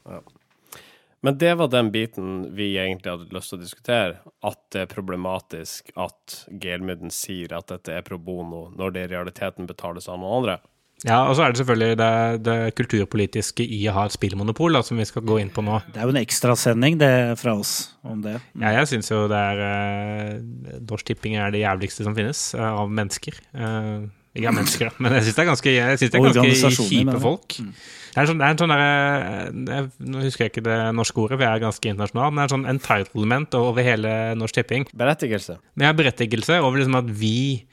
Men 1.25 1.39
det 1.41 1.55
var 1.57 1.71
den 1.73 1.89
biten 1.95 2.55
vi 2.55 2.75
egentlig 2.77 3.15
hadde 3.15 3.33
lyst 3.33 3.53
til 3.53 3.57
å 3.57 3.63
diskutere. 3.63 4.19
At 4.45 4.61
det 4.75 4.83
er 4.85 4.91
problematisk 4.91 5.89
at 5.97 6.43
Gelmuden 6.61 7.13
sier 7.15 7.55
at 7.57 7.71
dette 7.73 7.95
er 7.97 8.05
pro 8.05 8.19
bono, 8.21 8.67
når 8.77 8.93
det 8.93 9.07
i 9.07 9.13
realiteten 9.15 9.69
betales 9.71 10.11
av 10.13 10.21
noen 10.21 10.43
andre. 10.43 10.59
Ja, 11.05 11.23
og 11.29 11.35
så 11.37 11.47
er 11.47 11.53
det 11.53 11.61
selvfølgelig 11.61 11.97
det, 12.01 12.11
det 12.45 12.59
kulturpolitiske 12.79 13.65
i 13.65 13.81
å 13.91 13.97
ha 13.97 14.05
et 14.09 14.15
spillmonopol, 14.15 14.77
da, 14.77 14.85
som 14.85 15.01
vi 15.01 15.09
skal 15.09 15.25
gå 15.27 15.41
inn 15.43 15.51
på 15.53 15.65
nå. 15.65 15.81
Det 15.93 16.01
er 16.01 16.09
jo 16.09 16.15
en 16.15 16.21
ekstrasending 16.21 17.01
det 17.01 17.11
fra 17.41 17.57
oss 17.61 17.75
om 18.05 18.23
det. 18.25 18.37
Ja, 18.61 18.77
jeg 18.79 18.93
syns 18.93 19.11
jo 19.13 19.25
det 19.33 19.41
er 19.41 19.65
eh, 19.65 20.79
Norsk 20.85 21.09
Tipping 21.09 21.37
er 21.41 21.53
det 21.57 21.65
jævligste 21.65 22.07
som 22.07 22.17
finnes 22.17 22.47
eh, 22.57 22.69
av 22.69 22.93
mennesker. 22.93 23.41
Eh, 23.53 24.07
ikke 24.37 24.53
av 24.53 24.57
mennesker, 24.61 24.93
da, 24.93 24.97
men 25.05 25.19
jeg 25.19 25.29
syns 25.29 25.37
det 25.37 25.45
er 25.45 25.53
ganske, 25.55 25.77
jeg 25.77 26.01
synes 26.01 26.15
det 26.15 26.21
er 26.23 26.41
ganske 26.41 26.73
kjipe 26.79 27.21
folk. 27.27 27.61
jeg. 27.61 27.77
Det 28.15 28.21
er, 28.23 28.29
sånn, 28.31 28.39
det 28.39 28.47
er 28.47 28.53
en 28.55 28.61
sånn 28.61 28.71
der, 28.71 29.73
jeg, 29.75 29.87
Nå 30.07 30.21
husker 30.23 30.45
jeg 30.45 30.53
ikke 30.53 30.63
det 30.69 30.79
norske 30.95 31.19
ordet, 31.19 31.41
jeg 31.43 31.51
er 31.51 31.65
ganske 31.65 31.91
internasjonale, 31.91 32.31
men 32.31 32.39
det 32.39 32.45
er 32.45 32.47
en 32.47 32.53
sånn 32.53 32.71
entitlement 32.71 33.57
over 33.59 33.83
hele 33.83 34.13
Norsk 34.39 34.61
Tipping. 34.61 34.87
Berettigelse. 34.95 35.59
Ja, 35.83 35.91
berettigelse 35.99 36.61
over 36.63 36.79
liksom 36.79 36.95
at 37.01 37.11
vi, 37.11 37.65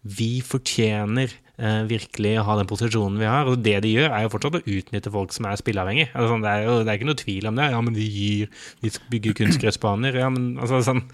vi 0.00 0.30
fortjener 0.40 1.28
eh, 1.60 1.82
virkelig 1.90 2.32
å 2.40 2.46
ha 2.48 2.56
den 2.62 2.70
posisjonen 2.70 3.20
vi 3.20 3.28
har. 3.28 3.50
Og 3.50 3.60
det 3.60 3.76
de 3.84 3.92
gjør, 3.92 4.08
er 4.08 4.24
jo 4.24 4.32
fortsatt 4.32 4.56
å 4.56 4.62
utnytte 4.64 5.12
folk 5.12 5.36
som 5.36 5.50
er 5.50 5.60
spilleavhengige. 5.60 6.08
Altså, 6.14 6.32
sånn, 6.32 6.46
det, 6.46 6.54
er 6.54 6.64
jo, 6.64 6.78
det 6.80 6.94
er 6.94 7.00
ikke 7.00 7.10
noe 7.10 7.20
tvil 7.20 7.50
om 7.52 7.60
det. 7.60 7.68
Ja, 7.74 7.84
men 7.84 8.00
de 8.00 8.08
gir 8.08 8.66
Vi 8.80 8.94
bygger 9.12 9.36
kunstgressbaner. 9.42 10.16
Ja, 10.24 10.32
men 10.32 10.54
altså 10.56 10.80
sånn 10.86 11.04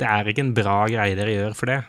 Det 0.00 0.08
er 0.08 0.34
ikke 0.34 0.48
en 0.48 0.54
bra 0.58 0.80
greie 0.90 1.14
dere 1.18 1.38
gjør 1.38 1.54
for 1.62 1.70
det. 1.70 1.80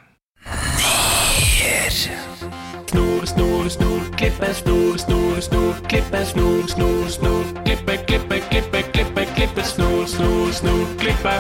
Snor, 2.93 3.25
snor, 3.25 3.69
snor, 3.73 4.01
klippe, 4.19 4.53
snor, 4.53 4.97
snor, 5.01 5.22
snor, 5.41 5.73
klippe, 5.89 6.19
snor, 6.25 6.67
snor, 6.69 7.07
snor, 7.09 7.43
klippe, 7.65 7.97
klippe, 8.07 8.39
klippe, 8.51 8.81
klippe, 8.93 9.25
klippe, 9.35 9.63
snor, 9.65 10.05
snor, 10.07 10.51
snor, 10.53 10.83
klippe, 11.01 11.35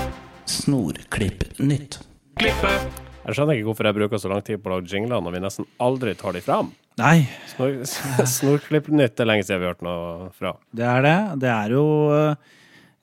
Snorklipp 0.49 1.43
nytt. 1.63 1.99
klippe. 2.39 2.71
Jeg 3.23 3.37
skjønner 3.37 3.55
ikke 3.55 3.67
hvorfor 3.69 3.87
jeg 3.87 3.95
bruker 3.95 4.19
så 4.19 4.29
lang 4.31 4.41
tid 4.43 4.59
på 4.59 4.67
å 4.67 4.73
lage 4.75 4.91
jingler 4.91 5.21
når 5.23 5.31
vi 5.37 5.41
nesten 5.45 5.67
aldri 5.79 6.11
tar 6.19 6.35
de 6.35 6.41
fram. 6.43 6.73
Nei, 6.99 7.23
Snor- 7.53 7.79
Snorklipp 8.37 8.89
nytt 8.91 9.19
er 9.23 9.29
lenge 9.29 9.45
siden 9.47 9.61
vi 9.63 9.69
har 9.69 9.73
hørt 9.77 9.85
noe 9.85 10.27
fra. 10.35 10.51
det 10.75 10.85
er 10.89 11.05
det. 11.05 11.15
Det 11.45 11.49
er 11.53 11.71
jo 11.77 11.85
eh, 12.17 12.35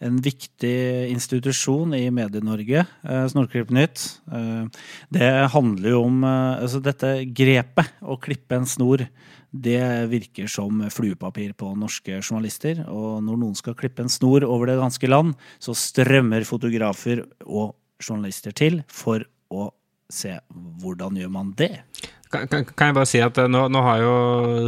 en 0.00 0.20
viktig 0.24 0.76
institusjon 1.12 1.92
i 1.96 2.06
Medie-Norge, 2.14 2.84
Snorklippnytt. 3.32 4.04
Eh, 4.32 4.84
det 5.12 5.28
handler 5.52 5.92
jo 5.92 6.04
om 6.06 6.22
eh, 6.24 6.62
altså 6.64 6.80
dette 6.84 7.12
grepet, 7.36 7.92
å 8.00 8.16
klippe 8.20 8.56
en 8.56 8.68
snor. 8.68 9.04
Det 9.50 9.82
virker 10.10 10.48
som 10.48 10.84
fluepapir 10.94 11.52
på 11.58 11.72
norske 11.76 12.20
journalister. 12.22 12.84
Og 12.88 13.20
når 13.26 13.42
noen 13.42 13.58
skal 13.58 13.76
klippe 13.76 14.04
en 14.06 14.12
snor 14.12 14.46
over 14.46 14.70
det 14.70 14.78
ganske 14.80 15.10
land, 15.10 15.34
så 15.60 15.74
strømmer 15.76 16.46
fotografer 16.48 17.26
og 17.44 17.74
journalister 18.00 18.56
til 18.56 18.80
for 18.88 19.26
å 19.52 19.68
se 20.10 20.38
hvordan 20.80 21.18
gjør 21.20 21.34
man 21.34 21.52
det. 21.58 21.74
Kan, 22.30 22.44
kan, 22.46 22.62
kan 22.78 22.90
jeg 22.92 22.94
bare 22.94 23.08
si 23.10 23.18
at 23.24 23.38
eh, 23.42 23.48
nå, 23.50 23.64
nå 23.74 23.80
har 23.82 23.98
jo 24.04 24.10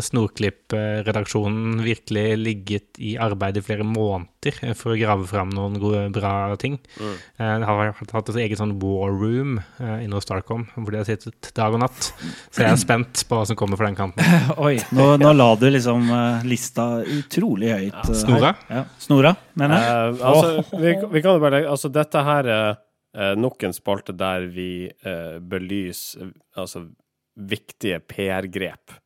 Snorklipp-redaksjonen 0.03 1.79
virkelig 1.85 2.25
ligget 2.41 2.99
i 2.99 3.13
arbeid 3.23 3.57
i 3.61 3.63
flere 3.65 3.85
måneder 3.87 4.57
eh, 4.67 4.73
for 4.79 4.95
å 4.95 4.99
grave 4.99 5.27
fram 5.31 5.53
noen 5.55 5.77
gode, 5.81 6.03
bra 6.15 6.57
ting. 6.61 6.79
Mm. 6.99 7.13
Eh, 7.39 7.53
De 7.63 7.69
har 7.69 7.93
hatt 7.95 8.33
et 8.33 8.41
eget 8.45 8.59
sånn 8.59 8.75
war 8.83 9.13
room 9.15 9.61
inne 9.79 10.15
hos 10.17 10.27
Starcom, 10.27 10.67
hvor 10.75 10.91
de 10.95 11.01
har 11.03 11.09
sittet 11.09 11.53
dag 11.57 11.75
og 11.77 11.83
natt. 11.85 12.11
Så 12.51 12.65
jeg 12.65 12.73
er 12.73 12.81
spent 12.83 13.23
på 13.29 13.39
hva 13.39 13.47
som 13.49 13.59
kommer 13.59 13.79
fra 13.81 13.87
den 13.91 13.99
kanten. 13.99 14.27
Oi, 14.67 14.77
nå, 14.97 15.13
nå 15.23 15.33
la 15.37 15.51
du 15.61 15.69
liksom 15.71 16.09
lista 16.49 16.89
utrolig 17.07 17.73
høyt. 17.77 18.01
eh. 18.09 18.17
Snora? 18.25 18.55
Ja, 18.73 18.85
Snora, 19.03 19.37
mener 19.61 19.79
jeg. 19.79 19.93
Eh, 19.93 20.25
altså, 20.33 20.81
vi, 20.83 20.97
vi 21.15 21.23
kan 21.25 21.37
jo 21.39 21.43
bare 21.45 21.61
legge 21.61 21.71
Altså, 21.73 21.89
dette 21.95 22.21
her 22.27 22.49
er 22.53 23.37
nok 23.37 23.63
en 23.69 23.75
spalte 23.77 24.15
der 24.17 24.47
vi 24.51 24.89
eh, 24.89 25.39
belyser 25.41 26.31
altså, 26.57 26.87
viktige 27.35 28.01
PR-grep. 28.01 29.02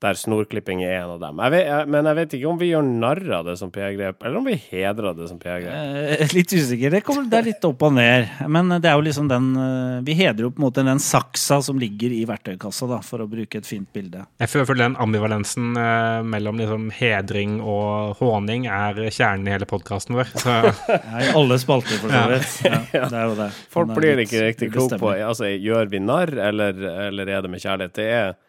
Der 0.00 0.16
snorklipping 0.16 0.80
er 0.86 1.02
en 1.02 1.10
av 1.14 1.18
dem. 1.20 1.40
Jeg 1.44 1.52
vet, 1.52 1.66
jeg, 1.68 1.88
men 1.92 2.06
jeg 2.08 2.16
vet 2.16 2.34
ikke 2.38 2.48
om 2.48 2.60
vi 2.60 2.70
gjør 2.70 2.86
narr 2.88 3.20
av 3.36 3.48
det 3.50 3.56
som 3.60 3.68
PR-grep, 3.74 4.22
eller 4.24 4.40
om 4.40 4.46
vi 4.48 4.54
hedrer 4.70 5.16
det 5.18 5.26
som 5.28 5.40
PR-grep. 5.42 5.74
Eh, 5.76 6.32
Litt 6.38 6.54
usikker. 6.56 6.94
Det, 6.94 7.02
kommer, 7.04 7.26
det 7.28 7.40
er 7.40 7.48
litt 7.50 7.66
opp 7.68 7.84
og 7.84 7.92
ned. 7.98 8.30
Men 8.48 8.72
det 8.80 8.88
er 8.88 8.96
jo 8.96 9.04
liksom 9.04 9.28
den 9.28 9.50
eh, 9.60 9.98
Vi 10.06 10.16
hedrer 10.22 10.46
jo 10.46 10.52
på 10.54 10.62
en 10.62 10.66
måte 10.66 10.86
den 10.86 11.02
saksa 11.04 11.60
som 11.66 11.80
ligger 11.80 12.14
i 12.16 12.22
verktøykassa, 12.28 12.88
da, 12.90 13.02
for 13.04 13.20
å 13.20 13.28
bruke 13.28 13.60
et 13.60 13.68
fint 13.68 13.88
bilde. 13.92 14.24
Jeg 14.40 14.52
føler 14.54 14.80
den 14.86 14.96
ambivalensen 15.00 15.76
eh, 15.76 16.24
mellom 16.32 16.60
liksom 16.60 16.88
hedring 16.96 17.58
og 17.60 18.16
håning 18.22 18.68
er 18.72 19.04
kjernen 19.12 19.48
i 19.48 19.54
hele 19.54 19.68
podkasten 19.68 20.16
vår. 20.16 20.32
Så 20.40 20.60
Ja, 20.90 21.20
I 21.20 21.32
alle 21.36 21.58
spalter, 21.60 21.98
for 22.00 22.12
så 22.12 22.26
vidt. 22.32 22.54
Ja, 22.64 23.06
det 23.10 23.18
er 23.20 23.26
jo 23.28 23.36
det. 23.38 23.48
Folk 23.72 23.92
blir 23.96 24.20
ikke 24.24 24.46
riktig 24.48 24.72
klok 24.74 24.96
på 25.00 25.12
altså, 25.16 25.48
Gjør 25.50 25.90
vi 25.92 26.00
narr, 26.02 26.32
eller, 26.48 26.80
eller 27.10 27.30
er 27.36 27.44
det 27.44 27.50
med 27.52 27.62
kjærlighet? 27.62 27.94
Det 27.96 28.06
er, 28.06 28.32
eh, 28.32 28.46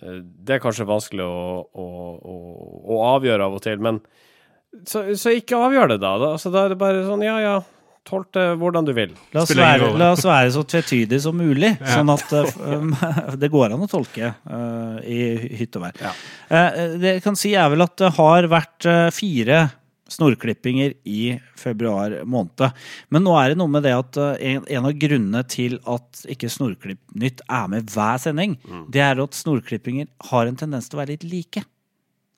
det 0.00 0.56
er 0.56 0.62
kanskje 0.62 0.88
vanskelig 0.88 1.24
å, 1.26 1.62
å, 1.68 1.86
å, 2.16 2.36
å 2.94 3.00
avgjøre 3.12 3.44
av 3.44 3.58
og 3.58 3.64
til, 3.64 3.82
men 3.84 4.00
så, 4.88 5.04
så 5.20 5.34
ikke 5.36 5.58
avgjør 5.60 5.94
det, 5.94 6.00
da. 6.00 6.16
da. 6.20 6.32
Altså, 6.38 6.52
da 6.52 6.64
er 6.64 6.72
det 6.72 6.80
bare 6.80 7.04
sånn, 7.04 7.24
ja 7.26 7.36
ja, 7.42 7.56
tolk 8.08 8.32
det 8.34 8.46
hvordan 8.60 8.86
du 8.86 8.92
vil. 8.96 9.12
La 9.34 9.44
oss, 9.44 9.52
være, 9.56 9.90
la 10.00 10.12
oss 10.14 10.24
være 10.26 10.50
så 10.54 10.64
tvetydig 10.66 11.20
som 11.22 11.36
mulig, 11.38 11.74
sånn 11.84 12.10
at 12.12 12.32
eh, 12.38 12.56
um, 12.72 12.94
det 13.42 13.50
går 13.52 13.74
an 13.74 13.84
å 13.84 13.90
tolke 13.90 14.32
uh, 14.32 14.98
i 15.04 15.20
hytte 15.60 15.80
og 15.80 15.86
vær. 15.86 16.00
Ja. 16.02 16.14
Uh, 16.48 16.96
det 17.02 17.16
jeg 17.18 17.24
kan 17.26 17.38
si 17.38 17.54
er 17.58 17.70
vel 17.72 17.84
at 17.84 17.94
det 18.00 18.12
har 18.16 18.48
vært 18.50 18.88
eh, 18.88 19.06
fire 19.14 19.62
snorklippinger 20.12 20.94
i 21.08 21.38
februar 21.58 22.18
måned. 22.28 22.62
Men 23.12 23.24
nå 23.26 23.34
er 23.38 23.52
det 23.52 23.58
noe 23.60 23.72
med 23.72 23.86
det 23.86 23.94
at 23.96 24.18
eh, 24.20 24.52
en, 24.52 24.66
en 24.68 24.88
av 24.90 24.96
grunnene 25.00 25.42
til 25.48 25.78
at 25.88 26.22
ikke 26.32 26.50
Snorklippnytt 26.52 27.42
er 27.48 27.68
med 27.72 27.90
hver 27.92 28.20
sending, 28.22 28.58
det 28.92 29.02
er 29.04 29.22
at 29.22 29.38
snorklippinger 29.38 30.10
har 30.30 30.48
en 30.48 30.58
tendens 30.58 30.90
til 30.90 30.98
å 30.98 31.02
være 31.02 31.14
litt 31.16 31.28
like. 31.28 31.64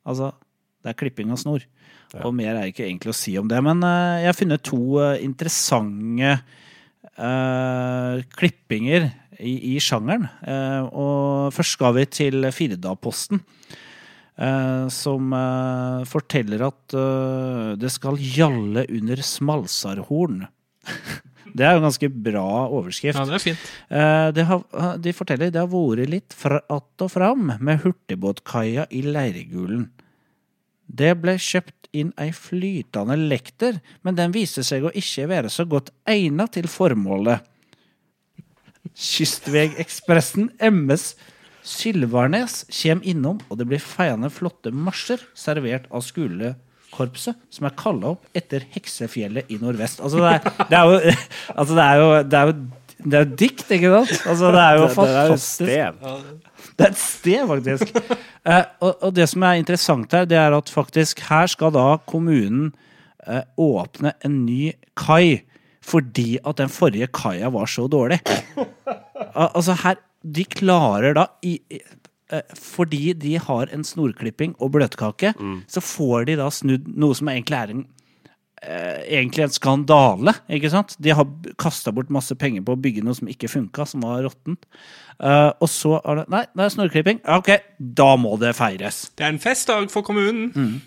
Altså, 0.07 0.33
det 0.85 0.93
er 0.93 1.01
klipping 1.01 1.33
av 1.35 1.41
snor. 1.41 1.65
Og 2.23 2.35
mer 2.37 2.55
er 2.55 2.71
ikke 2.71 2.85
egentlig 2.87 3.11
å 3.11 3.17
si 3.17 3.35
om 3.41 3.49
det. 3.51 3.59
Men 3.65 3.83
eh, 3.83 4.23
jeg 4.23 4.31
har 4.31 4.39
funnet 4.39 4.67
to 4.67 4.83
eh, 5.03 5.23
interessante 5.25 6.37
uh, 7.19 8.21
klippinger 8.39 9.09
i, 9.41 9.75
i 9.75 9.81
sjangeren. 9.83 10.29
Og 10.95 11.51
først 11.57 11.75
skal 11.75 11.97
vi 11.97 12.05
til 12.21 12.47
Firdaposten. 12.55 13.43
eh, 13.43 13.81
som 14.91 15.31
eh, 15.33 16.01
forteller 16.11 16.65
at 16.67 16.95
eh, 16.99 17.75
det 17.79 17.91
skal 17.95 18.19
gjalle 18.19 18.83
under 18.91 19.23
smalsarhorn. 19.23 20.41
det 21.55 21.63
er 21.63 21.77
jo 21.77 21.83
en 21.83 21.87
ganske 21.87 22.11
bra 22.11 22.49
overskrift. 22.67 23.19
ja, 23.19 23.27
det 23.29 23.37
er 23.39 23.45
fint. 23.45 23.69
Eh, 23.89 24.29
det 24.35 24.47
har, 24.49 24.65
de 24.99 25.15
forteller 25.15 25.53
det 25.55 25.63
har 25.63 25.71
vært 25.71 26.11
litt 26.11 26.35
fra, 26.35 26.59
att 26.69 27.05
og 27.07 27.13
fram 27.15 27.53
med 27.61 27.85
hurtigbåtkaia 27.85 28.89
i 28.91 29.05
Leiregulen. 29.07 29.93
Det 30.85 31.15
ble 31.23 31.37
kjøpt 31.39 31.89
inn 31.95 32.11
ei 32.19 32.33
flytende 32.35 33.17
lekter, 33.17 33.79
men 34.03 34.19
den 34.19 34.35
viste 34.35 34.65
seg 34.67 34.85
å 34.85 34.93
ikke 34.99 35.29
være 35.31 35.53
så 35.53 35.63
godt 35.65 35.93
egnet 36.11 36.57
til 36.59 36.67
formålet. 36.69 37.47
Kystvegekspressen 38.99 40.51
MS 40.59 41.15
Sylvarnes 41.65 42.63
kommer 42.69 43.09
innom, 43.09 43.41
og 43.49 43.59
det 43.59 43.67
blir 43.71 43.83
feiende 43.83 44.29
flotte 44.33 44.73
marsjer 44.75 45.23
servert 45.39 45.89
av 45.89 46.05
skolekorpset, 46.05 47.39
som 47.49 47.69
er 47.69 47.77
kalla 47.81 48.15
opp 48.15 48.29
etter 48.37 48.67
Heksefjellet 48.75 49.49
i 49.49 49.59
nordvest. 49.63 50.03
Altså, 50.05 50.21
det 50.21 50.35
er, 50.37 50.65
det 50.69 50.79
er 50.79 50.91
jo 50.91 51.15
Altså, 51.59 51.75
det 51.75 51.85
er 51.85 52.03
jo, 52.03 52.09
det 52.29 52.41
er 52.41 52.51
jo 52.51 52.57
det 53.05 53.19
er 53.19 53.25
jo 53.25 53.37
dikt, 53.37 53.65
ikke 53.75 53.91
sant? 53.91 54.13
Altså, 54.31 54.51
det 54.55 54.61
er 54.61 54.77
jo 54.79 54.85
Det, 54.85 54.89
det 54.89 54.95
fantastisk. 54.95 55.71
Det 56.75 56.85
er 56.87 56.93
et 56.93 57.01
sted, 57.01 57.41
faktisk. 57.49 57.99
Eh, 58.45 58.65
og, 58.81 59.03
og 59.03 59.11
det 59.17 59.27
som 59.29 59.45
er 59.49 59.59
interessant 59.61 60.13
her, 60.13 60.25
det 60.29 60.37
er 60.37 60.53
at 60.57 60.71
faktisk 60.73 61.21
her 61.29 61.51
skal 61.51 61.75
da 61.75 61.85
kommunen 62.09 62.71
eh, 63.27 63.43
åpne 63.57 64.15
en 64.25 64.39
ny 64.47 64.73
kai 64.97 65.45
fordi 65.85 66.39
at 66.41 66.57
den 66.57 66.71
forrige 66.73 67.11
kaia 67.13 67.51
var 67.53 67.69
så 67.69 67.87
dårlig. 67.89 68.21
Al 69.37 69.51
altså 69.51 69.77
her 69.83 69.99
De 70.25 70.45
klarer 70.49 71.15
da 71.15 71.27
i, 71.45 71.59
eh, 72.33 72.55
Fordi 72.57 73.13
de 73.13 73.37
har 73.37 73.69
en 73.73 73.85
snorklipping 73.85 74.55
og 74.59 74.73
bløtkake, 74.73 75.35
så 75.69 75.81
får 75.85 76.27
de 76.31 76.39
da 76.41 76.49
snudd 76.51 76.89
noe 76.89 77.15
som 77.15 77.29
egentlig 77.29 77.59
er 77.61 77.75
en 77.75 77.85
eh, 78.65 79.19
egentlig 79.21 79.45
en 79.45 79.53
skandale. 79.53 80.35
ikke 80.49 80.71
sant? 80.73 80.97
De 80.99 81.13
har 81.13 81.29
kasta 81.61 81.93
bort 81.93 82.09
masse 82.11 82.35
penger 82.35 82.65
på 82.65 82.73
å 82.75 82.81
bygge 82.81 83.05
noe 83.05 83.15
som 83.15 83.29
ikke 83.29 83.51
funka, 83.53 83.87
som 83.87 84.01
var 84.07 84.23
råttent. 84.25 84.65
Uh, 85.21 85.53
og 85.63 85.69
så 85.71 86.01
er 86.01 86.23
det 86.23 86.25
Nei, 86.33 86.43
det 86.57 86.65
er 86.65 86.73
snorklipping. 86.75 87.21
Ok, 87.31 87.53
da 87.79 88.17
må 88.19 88.35
det 88.41 88.55
feires. 88.59 89.11
Det 89.15 89.27
er 89.27 89.35
en 89.35 89.43
festdag 89.43 89.91
for 89.93 90.03
kommunen. 90.07 90.81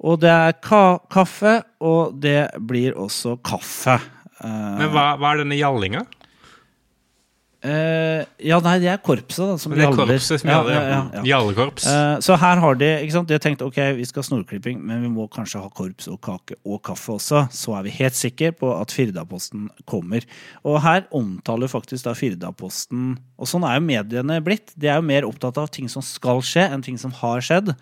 Og 0.00 0.20
det 0.22 0.30
er 0.30 0.54
ka 0.62 1.00
kaffe, 1.12 1.58
og 1.84 2.20
det 2.22 2.52
blir 2.60 2.94
også 2.96 3.34
kaffe. 3.44 3.98
Uh, 4.40 4.78
Men 4.78 4.92
hva, 4.94 5.10
hva 5.20 5.34
er 5.34 5.42
denne 5.42 5.58
gjallinga? 5.58 6.04
Eh, 7.62 8.22
ja, 8.48 8.56
nei, 8.64 8.74
det 8.82 8.88
er 8.92 9.00
korpset 9.04 9.42
da, 9.44 9.56
som 9.60 9.72
er 9.74 9.82
gjaller. 9.82 9.98
korpset 9.98 10.40
som 10.40 10.48
Ja, 10.50 10.56
gjaller. 10.60 10.72
ja, 10.74 10.82
ja, 10.88 11.00
ja. 11.18 11.22
Gjallekorps. 11.28 11.86
Eh, 11.86 12.18
så 12.24 12.36
her 12.40 12.60
har 12.62 12.74
de 12.80 12.88
ikke 13.04 13.12
sant, 13.16 13.28
de 13.28 13.36
har 13.36 13.42
tenkt 13.44 13.62
ok, 13.66 13.78
vi 13.98 14.06
skal 14.08 14.22
ha 14.22 14.28
snorklipping, 14.30 14.80
men 14.80 15.02
vi 15.04 15.10
må 15.12 15.26
kanskje 15.32 15.60
ha 15.60 15.68
korps 15.68 16.08
og 16.08 16.20
kake 16.24 16.56
og 16.64 16.82
kaffe 16.88 17.12
også. 17.18 17.42
Så 17.52 17.74
er 17.78 17.84
vi 17.88 17.94
helt 17.98 18.16
sikre 18.16 18.52
på 18.56 18.70
at 18.80 18.94
Firdaposten 18.96 19.68
kommer. 19.84 20.24
Og 20.64 20.80
her 20.84 21.04
omtaler 21.12 21.68
faktisk 21.68 22.04
da 22.08 22.14
Firdaposten 22.16 23.18
Og 23.40 23.48
sånn 23.48 23.64
er 23.64 23.78
jo 23.78 23.86
mediene 23.86 24.40
blitt. 24.44 24.72
De 24.76 24.88
er 24.88 24.96
jo 25.00 25.06
mer 25.08 25.24
opptatt 25.28 25.56
av 25.60 25.68
ting 25.72 25.88
som 25.88 26.02
skal 26.04 26.40
skje, 26.44 26.66
enn 26.72 26.82
ting 26.84 26.98
som 27.00 27.12
har 27.22 27.40
skjedd. 27.40 27.74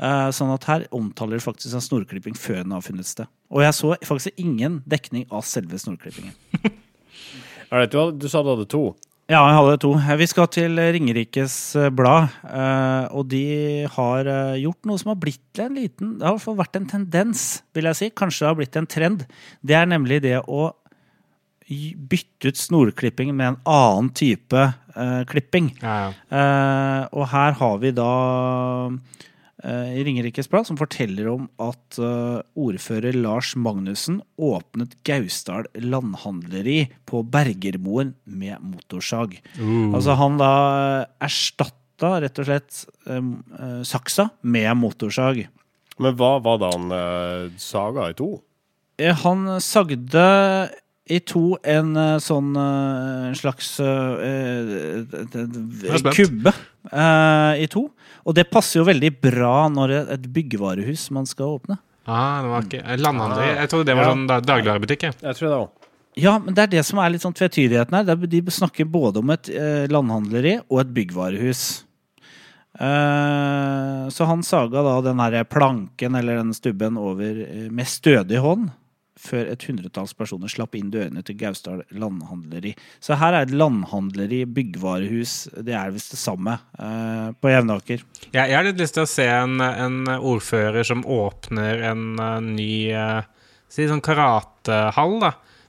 Uh, 0.00 0.30
sånn 0.32 0.48
at 0.54 0.64
her 0.64 0.86
omtaler 0.96 1.36
de 1.36 1.44
faktisk 1.44 1.74
en 1.76 1.82
snorklipping 1.84 2.32
før 2.36 2.62
den 2.62 2.72
har 2.72 2.80
funnet 2.80 3.04
sted. 3.04 3.28
Og 3.52 3.60
jeg 3.60 3.74
så 3.76 3.90
faktisk 4.08 4.32
ingen 4.40 4.78
dekning 4.88 5.26
av 5.30 5.44
selve 5.44 5.76
snorklippingen. 5.76 6.32
Du 7.70 8.26
sa 8.28 8.40
du 8.42 8.48
hadde 8.50 8.66
to. 8.66 8.96
Ja, 9.30 9.44
jeg 9.46 9.58
hadde 9.60 9.76
to. 9.78 9.90
Vi 10.18 10.26
skal 10.26 10.48
til 10.50 10.74
Ringerikes 10.74 11.54
eh, 11.78 11.92
Blad, 11.94 12.32
eh, 12.50 13.04
og 13.14 13.28
de 13.30 13.86
har 13.94 14.26
eh, 14.26 14.56
gjort 14.64 14.88
noe 14.90 14.98
som 14.98 15.12
har 15.12 15.20
blitt 15.22 15.60
en 15.62 15.76
liten 15.78 16.16
Det 16.18 16.26
har 16.26 16.34
i 16.34 16.40
hvert 16.40 16.46
fall 16.48 16.58
vært 16.58 16.78
en 16.80 16.88
tendens, 16.90 17.44
vil 17.76 17.86
jeg 17.86 17.98
si. 18.00 18.08
Kanskje 18.10 18.42
det 18.42 18.48
har 18.48 18.58
blitt 18.58 18.78
en 18.80 18.90
trend. 18.90 19.22
Det 19.62 19.76
er 19.78 19.86
nemlig 19.86 20.18
det 20.26 20.34
å 20.42 20.72
bytte 22.10 22.50
ut 22.50 22.58
snorklipping 22.58 23.30
med 23.30 23.52
en 23.52 23.60
annen 23.70 24.10
type 24.18 24.64
klipping. 25.30 25.68
Ja, 25.78 26.10
ja. 26.10 27.04
Og 27.14 27.28
her 27.30 27.54
har 27.60 27.76
vi 27.78 27.92
da 27.94 28.08
i 29.64 30.02
Ringerikes 30.06 30.48
Blad 30.48 30.66
som 30.68 30.78
forteller 30.80 31.26
om 31.28 31.46
at 31.60 31.98
eh, 32.00 32.38
ordfører 32.56 33.16
Lars 33.18 33.52
Magnussen 33.60 34.20
åpnet 34.40 34.94
Gausdal 35.04 35.66
landhandleri 35.76 36.86
på 37.08 37.20
Bergermoen 37.28 38.14
med 38.24 38.56
motorsag. 38.64 39.36
Altså 39.60 40.16
han 40.16 40.38
da 40.40 40.52
erstatta 41.20 42.14
rett 42.24 42.40
og 42.40 42.48
slett 42.48 42.84
eh, 43.06 43.20
eh, 43.60 43.80
saksa 43.84 44.30
med 44.42 44.70
motorsag. 44.80 45.42
Men 46.00 46.16
hva 46.16 46.38
var 46.40 46.62
det 46.62 46.70
han 46.72 46.94
eh, 46.96 47.50
saga 47.60 48.08
i 48.08 48.16
to? 48.16 48.30
Eh, 49.00 49.12
Han 49.24 49.44
sagde 49.60 50.24
i 51.10 51.18
to 51.26 51.56
en 51.66 51.90
eh, 51.98 52.16
sånn 52.22 52.52
eh, 52.56 53.28
en 53.30 53.34
slags 53.38 53.72
uh, 53.82 54.14
eh, 54.22 56.10
kubbe 56.14 56.52
uh, 56.92 57.52
i 57.58 57.66
to. 57.72 57.88
Og 58.28 58.36
det 58.36 58.46
passer 58.52 58.78
jo 58.80 58.86
veldig 58.88 59.10
bra 59.22 59.66
når 59.72 59.94
et 60.16 60.28
byggevarehus 60.34 61.08
man 61.16 61.26
skal 61.26 61.56
åpne. 61.58 61.78
Ah, 62.06 62.40
det 62.42 62.50
var 62.52 62.64
ikke 62.66 62.96
Landhandler. 63.02 63.54
Jeg 63.60 63.70
trodde 63.72 63.86
det 63.90 63.96
var 63.98 64.08
Ja. 64.08 64.14
sånn 64.14 64.26
dagligvarebutikk. 64.46 65.02
jeg. 65.08 65.14
Jeg 65.22 65.36
tror 65.38 65.48
det 65.48 65.58
også. 65.58 65.76
Ja, 66.20 66.32
men 66.42 66.54
det 66.54 66.62
er 66.64 66.70
det 66.72 66.82
som 66.86 66.98
er 66.98 67.10
litt 67.14 67.22
sånn 67.22 67.36
tvetydigheten 67.36 67.94
her. 67.94 68.08
Er- 68.10 68.26
De 68.26 68.40
snakker 68.50 68.84
både 68.90 69.18
om 69.22 69.30
et 69.30 69.48
eh, 69.48 69.86
landhandleri 69.86 70.56
og 70.68 70.80
et 70.80 70.94
byggvarehus. 70.96 71.84
Eh, 72.80 74.08
så 74.10 74.26
han 74.26 74.42
saga 74.46 74.82
da 74.82 75.00
den 75.04 75.18
her 75.20 75.44
planken 75.44 76.14
eller 76.18 76.36
den 76.40 76.54
stubben 76.54 76.96
over 76.98 77.42
eh, 77.44 77.68
med 77.70 77.86
stødig 77.86 78.38
hånd 78.42 78.70
før 79.20 79.50
et 79.52 79.64
hundretalls 79.68 80.14
personer 80.16 80.50
slapp 80.50 80.76
inn 80.78 80.90
dørene 80.92 81.22
til 81.26 81.36
Gausdal 81.40 81.82
landhandleri. 81.92 82.74
Så 83.02 83.18
her 83.20 83.36
er 83.36 83.46
et 83.46 83.54
landhandleri, 83.54 84.42
byggvarehus, 84.48 85.34
det 85.60 85.76
er 85.76 85.92
visst 85.94 86.14
det 86.16 86.20
samme 86.22 86.56
eh, 86.78 87.28
på 87.36 87.52
Jevnaker. 87.52 88.04
Jeg, 88.30 88.40
jeg 88.40 88.56
har 88.56 88.66
litt 88.66 88.80
lyst 88.80 88.96
til 88.98 89.06
å 89.06 89.10
se 89.10 89.28
en, 89.28 89.60
en 89.60 90.00
ordfører 90.16 90.86
som 90.86 91.04
åpner 91.04 91.84
en 91.92 92.08
uh, 92.20 92.38
ny 92.44 92.72
uh, 92.94 93.20
Si 93.70 93.84
sånn 93.86 94.02
karatehall, 94.02 95.20
da. 95.22 95.28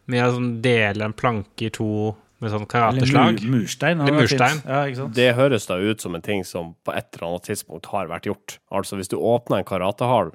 Med 0.09 0.25
å 0.25 0.31
sånn 0.33 0.53
dele 0.63 1.05
en 1.05 1.13
planke 1.13 1.67
i 1.67 1.73
to 1.73 2.15
med 2.41 2.49
sånn 2.49 2.63
Eller 2.65 2.71
karateslag. 2.73 3.43
murstein. 3.45 3.99
Eller 4.01 4.09
det 4.09 4.15
var 4.15 4.25
fint. 4.25 4.39
murstein. 4.39 4.61
Ja, 4.65 4.79
ikke 4.89 4.99
sant? 5.03 5.15
Det 5.17 5.27
høres 5.37 5.67
da 5.69 5.77
ut 5.77 6.01
som 6.01 6.17
en 6.17 6.23
ting 6.25 6.41
som 6.47 6.73
på 6.85 6.95
et 6.97 7.11
eller 7.13 7.27
annet 7.27 7.49
tidspunkt 7.51 7.91
har 7.93 8.09
vært 8.09 8.29
gjort. 8.31 8.57
Altså 8.73 8.97
hvis 8.97 9.11
du 9.11 9.19
åpner 9.19 9.61
en 9.61 9.69
karatehall 9.69 10.33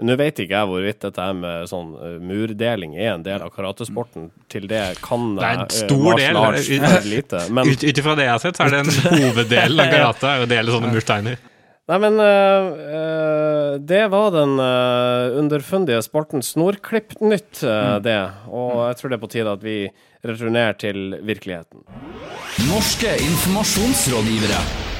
Nå 0.00 0.16
vet 0.16 0.38
ikke 0.40 0.56
jeg 0.56 0.68
hvorvidt 0.70 1.02
dette 1.04 1.26
med 1.36 1.68
sånn 1.68 1.92
eh, 2.00 2.16
murdeling 2.24 2.94
er 2.96 3.10
en 3.12 3.24
del 3.26 3.42
av 3.44 3.52
karatesporten. 3.52 4.30
Til 4.48 4.64
det 4.70 4.80
kan 5.04 5.34
Det 5.36 5.44
er 5.44 5.58
en 5.58 5.66
eh, 5.66 5.78
stor 5.82 6.16
del. 6.16 6.38
arts 6.40 7.08
lite. 7.10 7.42
Men 7.52 7.68
Ut 7.68 7.84
Ut 7.84 8.00
ifra 8.00 8.14
det 8.16 8.24
jeg 8.24 8.32
har 8.32 8.42
sett, 8.42 8.56
så 8.56 8.66
er 8.66 8.76
det 8.78 8.84
en 8.86 9.18
hoveddel 9.26 9.84
av 9.84 9.90
karate 9.96 10.36
å 10.42 10.48
dele 10.48 10.72
sånne 10.72 10.92
mursteiner. 10.94 11.40
Nei, 11.90 11.98
men 11.98 12.14
øh, 12.22 12.66
øh, 12.96 13.72
det 13.82 14.04
var 14.12 14.30
den 14.32 14.54
øh, 14.62 15.38
underfundige 15.40 15.98
sporten 16.06 16.42
Snorklippnytt, 16.46 17.64
øh, 17.66 17.98
det. 18.04 18.20
Og 18.48 18.86
jeg 18.86 18.96
tror 19.00 19.12
det 19.12 19.18
er 19.18 19.24
på 19.26 19.32
tide 19.34 19.56
at 19.58 19.66
vi 19.66 19.76
returnerer 20.24 20.78
til 20.78 21.18
virkeligheten. 21.26 21.82
Norske 22.70 23.12
informasjonsrådgivere. 23.26 24.91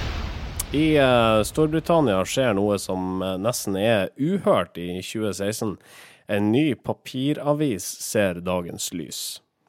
I 0.73 0.97
uh, 0.97 1.43
Storbritannia 1.45 2.23
skjer 2.25 2.55
noe 2.57 2.79
som 2.81 3.21
øh, 3.21 3.35
nesten 3.45 3.77
er 3.77 4.09
uhørt 4.17 4.79
i 4.81 5.03
2016. 5.05 5.75
En 6.33 6.49
ny 6.49 6.73
papiravis 6.81 7.85
ser 8.01 8.41
dagens 8.41 8.89
lys. 8.97 9.21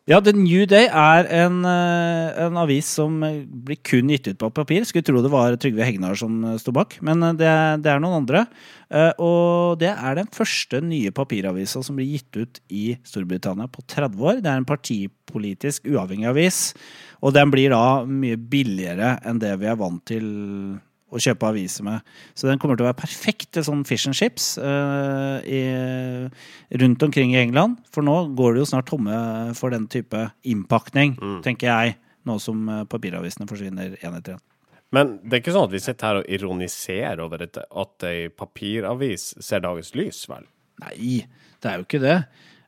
Ja, 0.03 0.17
The 0.19 0.33
New 0.35 0.65
Day 0.67 0.89
er 0.91 1.29
en, 1.31 1.61
eh, 1.63 2.39
en 2.43 2.57
avis 2.59 2.89
som 2.97 3.21
eh, 3.23 3.45
blir 3.47 3.77
kun 3.87 4.09
gitt 4.11 4.27
ut 4.27 4.39
på 4.41 4.49
papir. 4.51 4.83
Skulle 4.83 5.05
tro 5.07 5.21
det 5.23 5.31
var 5.31 5.55
Trygve 5.55 5.85
Hegnar 5.87 6.17
som 6.19 6.41
eh, 6.43 6.57
sto 6.59 6.73
bak, 6.75 6.97
men 7.07 7.23
eh, 7.23 7.35
det, 7.39 7.51
det 7.85 7.91
er 7.93 8.01
noen 8.03 8.17
andre. 8.17 8.41
Eh, 8.91 9.13
Og 9.23 9.79
det 9.79 9.93
er 9.93 10.19
den 10.19 10.27
første 10.35 10.81
nye 10.83 11.13
papiravisa 11.15 11.79
som 11.87 11.95
blir 11.95 12.17
gitt 12.17 12.35
ut 12.35 12.59
i 12.67 12.97
Storbritannia 13.07 13.69
på 13.71 13.85
30 13.87 14.19
år. 14.27 14.43
Det 14.43 14.51
er 14.51 14.59
en 14.59 14.67
partipolitisk 14.67 15.87
uavhengig 15.87 16.27
avis, 16.33 16.63
og 17.23 17.31
den 17.39 17.55
blir 17.55 17.71
da 17.71 18.03
mye 18.03 18.35
billigere 18.35 19.15
enn 19.23 19.39
det 19.39 19.55
vi 19.63 19.71
er 19.71 19.79
vant 19.79 20.03
til 20.11 20.27
å 21.13 21.21
kjøpe 21.21 21.49
aviser 21.49 21.85
med. 21.87 22.13
Så 22.33 22.49
den 22.49 22.59
kommer 22.61 22.77
til 22.77 22.85
å 22.85 22.89
være 22.89 23.01
perfekt 23.03 23.51
til 23.55 23.65
sånn 23.65 23.83
fish 23.87 24.09
and 24.09 24.17
chips 24.17 24.53
uh, 24.61 25.39
i, 25.45 25.61
rundt 26.81 27.05
omkring 27.05 27.35
i 27.35 27.41
England. 27.43 27.79
For 27.93 28.05
nå 28.05 28.15
går 28.37 28.55
det 28.55 28.63
jo 28.63 28.71
snart 28.73 28.89
tomme 28.89 29.17
for 29.57 29.73
den 29.73 29.85
type 29.91 30.25
innpakning, 30.49 31.15
tenker 31.45 31.69
jeg. 31.69 31.99
Nå 32.23 32.37
som 32.39 32.61
eh, 32.71 32.85
papiravisene 32.87 33.43
forsvinner 33.49 33.97
én 33.99 34.13
etter 34.15 34.37
én. 34.37 34.43
Men 34.93 35.17
det 35.25 35.35
er 35.35 35.41
ikke 35.41 35.55
sånn 35.55 35.67
at 35.67 35.73
vi 35.73 35.81
sitter 35.83 36.07
her 36.07 36.19
og 36.21 36.29
ironiserer 36.37 37.21
over 37.23 37.43
at 37.43 38.05
ei 38.07 38.29
papiravis 38.29 39.33
ser 39.43 39.63
dagens 39.65 39.91
lys, 39.97 40.21
vel? 40.29 40.45
Nei, 40.83 41.23
det 41.59 41.69
er 41.69 41.81
jo 41.81 41.87
ikke 41.87 42.01
det. 42.03 42.17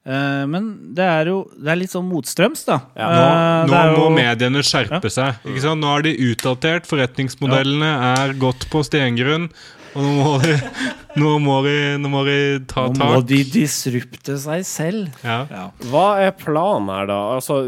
Eh, 0.06 0.44
men 0.46 0.94
det 0.94 1.06
er 1.10 1.26
jo 1.32 1.39
det 1.58 1.72
er 1.74 1.80
litt 1.80 1.89
sånn 1.94 2.06
motstrøms, 2.10 2.65
da. 2.68 2.80
Ja, 2.96 3.08
Nå, 3.10 3.22
Eh, 3.26 3.70
nå 3.72 3.78
er 3.80 3.96
må 3.96 4.04
jo- 4.04 4.12
mediene 4.13 4.62
skjerpe 4.62 5.10
seg. 5.10 5.39
Ikke 5.46 5.62
sant? 5.63 5.82
Nå 5.82 5.98
er 5.98 6.02
de 6.06 6.13
utdatert, 6.32 6.86
forretningsmodellene 6.86 7.89
er 8.20 8.34
godt 8.38 8.68
på 8.70 8.84
stengrunn. 8.86 9.50
Og 9.96 10.04
nå 10.04 10.12
må 10.20 10.41
de, 10.44 10.54
nå 11.22 11.39
må 11.39 11.63
de, 11.63 11.76
nå 12.04 12.10
må 12.12 12.22
de 12.28 12.38
ta 12.68 12.88
Nå 12.91 13.00
må 13.00 13.26
de 13.26 13.41
disrupte 13.48 14.38
seg 14.38 14.65
selv. 14.68 15.10
Ja. 15.24 15.48
Ja. 15.50 15.65
Hva 15.89 16.20
er 16.22 16.32
planen 16.38 16.89
her, 16.91 17.08
da? 17.08 17.20
Altså, 17.39 17.60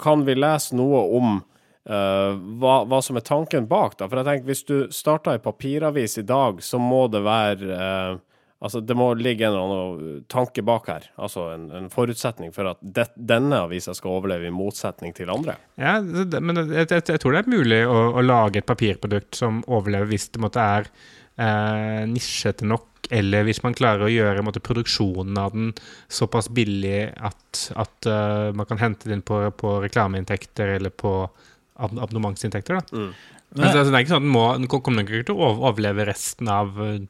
kan 0.00 0.24
vi 0.26 0.34
lese 0.34 0.74
noe 0.74 1.06
om 1.20 1.42
Uh, 1.82 2.38
hva, 2.62 2.84
hva 2.86 3.00
som 3.02 3.16
er 3.18 3.24
tanken 3.26 3.64
bak, 3.66 3.96
da? 3.98 4.06
For 4.06 4.20
jeg 4.20 4.24
tenker, 4.28 4.46
hvis 4.46 4.60
du 4.68 4.86
starter 4.94 5.32
ei 5.32 5.40
papiravis 5.42 6.14
i 6.20 6.22
dag, 6.22 6.60
så 6.62 6.78
må 6.78 7.10
det 7.10 7.24
være 7.26 7.72
eh, 7.74 8.12
Altså, 8.62 8.78
det 8.86 8.94
må 8.94 9.08
ligge 9.18 9.42
en 9.48 9.56
eller 9.56 9.64
annen 9.66 10.20
tanke 10.30 10.62
bak 10.62 10.86
her. 10.86 11.08
Altså 11.18 11.48
en, 11.56 11.64
en 11.74 11.88
forutsetning 11.90 12.52
for 12.54 12.68
at 12.70 12.78
det, 12.80 13.08
denne 13.16 13.58
avisa 13.64 13.90
skal 13.98 14.12
overleve, 14.20 14.46
i 14.46 14.54
motsetning 14.54 15.10
til 15.18 15.32
andre. 15.34 15.56
Ja, 15.82 15.96
det, 16.00 16.38
men 16.38 16.60
jeg, 16.62 16.86
jeg, 16.92 17.02
jeg 17.10 17.22
tror 17.24 17.34
det 17.34 17.42
er 17.42 17.50
mulig 17.50 17.80
å, 17.90 17.96
å 18.14 18.22
lage 18.22 18.62
et 18.62 18.68
papirprodukt 18.70 19.34
som 19.40 19.64
overlever 19.66 20.12
hvis 20.12 20.28
det 20.36 20.44
måtte 20.44 20.62
er 20.78 20.86
eh, 21.42 22.04
nisjete 22.06 22.68
nok, 22.70 22.88
eller 23.12 23.44
hvis 23.48 23.62
man 23.66 23.74
klarer 23.76 24.06
å 24.06 24.12
gjøre 24.12 24.44
måtte, 24.46 24.62
produksjonen 24.64 25.42
av 25.42 25.52
den 25.56 25.72
såpass 26.12 26.46
billig 26.54 27.08
at, 27.18 27.64
at 27.74 28.06
uh, 28.08 28.52
man 28.56 28.68
kan 28.70 28.78
hente 28.80 29.08
den 29.10 29.18
inn 29.18 29.26
på, 29.26 29.42
på 29.58 29.74
reklameinntekter 29.82 30.76
eller 30.78 30.94
på 30.94 31.16
ab 31.26 31.98
abonnementsinntekter. 31.98 32.78
Da. 32.78 32.98
Men- 33.02 33.14
Men, 33.52 33.66
altså, 33.68 33.90
det 33.90 33.98
er 33.98 34.04
ikke 34.06 34.14
sånn 34.14 34.22
at 34.22 34.24
den, 34.24 34.32
må, 34.32 34.42
den 34.56 34.68
kommer 34.70 35.02
nok 35.02 35.10
ikke 35.12 35.26
til 35.28 35.36
å 35.44 35.48
overleve 35.68 36.06
resten 36.08 36.48
av 36.48 36.70
eh, 36.80 37.02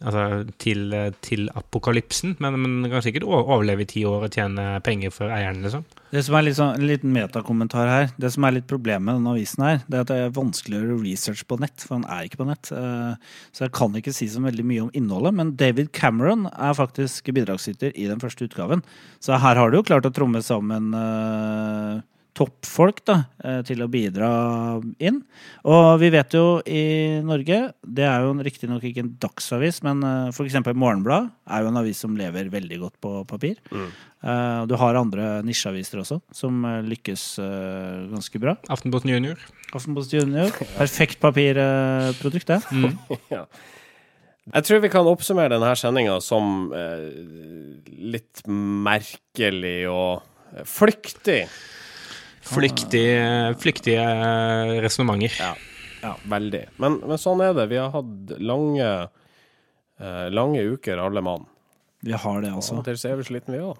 Altså 0.00 0.46
til, 0.56 0.94
til 1.20 1.50
apokalypsen, 1.52 2.36
men, 2.40 2.54
men 2.62 2.90
kan 2.90 3.02
sikkert 3.04 3.26
overleve 3.28 3.84
i 3.84 3.88
ti 3.90 4.04
år 4.08 4.22
og 4.24 4.32
tjene 4.32 4.78
penger 4.86 5.12
for 5.12 5.28
eieren, 5.28 5.60
liksom. 5.60 5.82
Det 6.10 6.22
som 6.26 6.34
er 6.38 6.46
litt 6.46 6.56
sånn, 6.56 6.72
En 6.80 6.88
liten 6.88 7.12
metakommentar 7.14 7.86
her. 7.90 8.08
Det 8.18 8.30
som 8.34 8.46
er 8.48 8.56
litt 8.56 8.66
problemet 8.70 9.04
med 9.06 9.20
denne 9.20 9.34
avisen, 9.36 9.62
her, 9.62 9.82
det 9.86 9.98
er 9.98 10.06
at 10.06 10.10
det 10.10 10.16
er 10.24 10.32
vanskelig 10.34 10.78
å 10.78 10.80
gjøre 10.82 10.96
research 11.04 11.44
på 11.46 11.58
nett. 11.62 11.84
For 11.84 11.98
han 11.98 12.06
er 12.10 12.26
ikke 12.26 12.40
på 12.40 12.48
nett. 12.48 12.72
Eh, 12.72 13.36
Så 13.52 13.66
jeg 13.66 13.74
kan 13.76 13.94
ikke 14.00 14.14
si 14.16 14.26
så 14.32 14.42
veldig 14.42 14.64
mye 14.66 14.86
om 14.86 14.90
innholdet. 14.96 15.36
Men 15.36 15.52
David 15.60 15.92
Cameron 15.92 16.48
er 16.50 16.74
faktisk 16.74 17.28
bidragsyter 17.36 17.92
i 17.94 18.08
den 18.10 18.18
første 18.24 18.48
utgaven. 18.48 18.82
Så 19.22 19.36
her 19.38 19.60
har 19.60 19.70
du 19.70 19.78
jo 19.78 19.86
klart 19.86 20.08
å 20.08 20.14
tromme 20.16 20.42
sammen 20.42 20.90
eh, 20.96 22.00
toppfolk 22.36 23.02
da, 23.08 23.16
eh, 23.44 23.60
til 23.66 23.82
å 23.84 23.88
bidra 23.90 24.30
inn. 25.02 25.20
Og 25.68 25.88
vi 26.02 26.10
vet 26.14 26.36
jo 26.36 26.60
i 26.66 27.20
Norge, 27.26 27.60
det 27.82 28.06
er 28.06 28.26
jo 28.26 28.36
riktignok 28.46 28.84
ikke 28.86 29.04
en 29.04 29.14
dagsavis, 29.22 29.82
men 29.86 30.04
uh, 30.06 30.28
f.eks. 30.30 30.60
Morgenblad 30.70 31.30
er 31.50 31.64
jo 31.64 31.72
en 31.72 31.80
avis 31.80 32.00
som 32.02 32.16
lever 32.18 32.52
veldig 32.52 32.78
godt 32.84 32.96
på 33.02 33.16
papir. 33.28 33.58
Mm. 33.70 33.90
du 34.68 34.74
har 34.76 34.98
andre 35.00 35.40
nisjeaviser 35.46 36.02
også, 36.02 36.20
som 36.36 36.64
eh, 36.68 36.82
lykkes 36.84 37.24
eh, 37.40 38.06
ganske 38.12 38.42
bra. 38.42 38.56
Aftenposten 38.68 39.14
Junior. 39.14 39.40
Aftenposten 39.72 40.20
Junior, 40.20 40.52
perfekt 40.76 41.20
papirprodukt, 41.24 42.50
det. 42.52 42.60
Ja. 43.36 43.46
Jeg 44.50 44.66
tror 44.66 44.80
vi 44.82 44.90
kan 44.90 45.06
oppsummere 45.06 45.52
denne 45.52 45.74
sendinga 45.78 46.16
som 46.24 46.70
eh, 46.74 47.04
litt 48.14 48.42
merkelig 48.48 49.84
og 49.90 50.24
eh, 50.54 50.64
flyktig. 50.66 51.44
Flyktige, 52.50 53.54
flyktige 53.62 54.04
resonnementer. 54.82 55.36
Ja, 55.38 55.54
ja 56.02 56.14
veldig. 56.30 56.64
Men, 56.82 56.98
men 57.06 57.20
sånn 57.20 57.42
er 57.44 57.54
det. 57.56 57.68
Vi 57.70 57.78
har 57.80 57.92
hatt 57.94 58.34
lange, 58.42 58.88
eh, 60.00 60.26
lange 60.34 60.64
uker, 60.74 61.02
alle 61.02 61.22
mann. 61.24 61.46
Vi 62.00 62.16
har 62.16 62.42
det, 62.42 62.50
altså. 62.56 62.80
Og 62.80 62.86
til 62.86 62.98
er 63.10 63.20
vi 63.20 63.28
slitne, 63.28 63.56
vi 63.58 63.62
òg. 63.62 63.78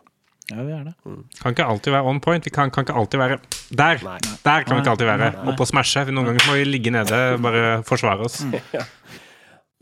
Ja, 0.51 0.65
vi 0.67 0.73
er 0.75 0.87
det. 0.89 0.95
Kan 1.39 1.55
ikke 1.55 1.67
alltid 1.73 1.95
være 1.95 2.11
on 2.11 2.19
point. 2.23 2.45
Vi 2.45 2.51
kan, 2.51 2.73
kan 2.75 2.83
ikke 2.83 2.97
alltid 2.99 3.21
være 3.21 3.37
der. 3.71 4.01
Nei. 4.03 4.17
Der 4.43 4.65
kan 4.67 4.75
vi 4.75 4.83
ikke 4.83 4.95
alltid 4.97 5.07
være. 5.07 5.29
Oppe 5.47 5.63
og 5.63 5.71
smashe. 5.71 6.03
Noen 6.11 6.33
ganger 6.33 6.49
må 6.49 6.57
vi 6.59 6.65
ligge 6.67 6.93
nede 6.95 7.21
bare 7.43 7.83
forsvare 7.87 8.27
oss. 8.27 8.41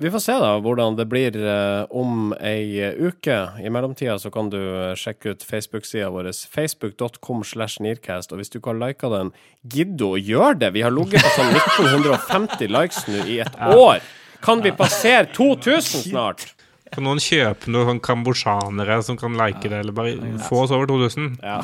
Vi 0.01 0.11
får 0.15 0.21
se 0.23 0.35
da 0.39 0.51
hvordan 0.63 0.95
det 0.95 1.09
blir 1.11 1.35
eh, 1.43 1.85
om 1.91 2.31
ei 2.39 2.93
uke. 3.03 3.35
I 3.59 3.71
mellomtida 3.75 4.15
så 4.23 4.31
kan 4.31 4.47
du 4.53 4.59
eh, 4.61 4.93
sjekke 4.95 5.33
ut 5.35 5.43
Facebook-sida 5.43 6.13
vår, 6.15 6.29
facebook.com 6.53 7.43
slash 7.43 7.83
nearcast. 7.83 8.31
Og 8.31 8.39
hvis 8.39 8.53
du 8.53 8.61
ikke 8.61 8.71
har 8.77 8.79
lika 8.79 9.11
den, 9.11 9.33
gidd 9.67 9.99
å 10.07 10.13
gjøre 10.15 10.55
det! 10.61 10.71
Vi 10.77 10.85
har 10.87 10.95
ligget 10.95 11.27
på 11.27 11.33
sånn 11.35 11.51
1950 11.51 12.71
likes 12.77 13.03
nå 13.11 13.25
i 13.27 13.41
et 13.43 13.59
år! 13.75 14.07
Kan 14.47 14.63
vi 14.63 14.71
passere 14.71 15.27
2000 15.35 16.07
snart? 16.13 16.47
Kan 16.95 17.09
noen 17.09 17.19
kjøpe 17.19 17.75
noen 17.75 17.91
sånn 17.91 18.05
kambodsjanere 18.07 19.01
som 19.03 19.19
kan 19.19 19.35
like 19.35 19.67
det, 19.67 19.83
eller 19.83 19.99
bare 19.99 20.15
få 20.47 20.63
oss 20.63 20.79
over 20.79 20.87
2000? 20.95 21.41
Ja. 21.43 21.59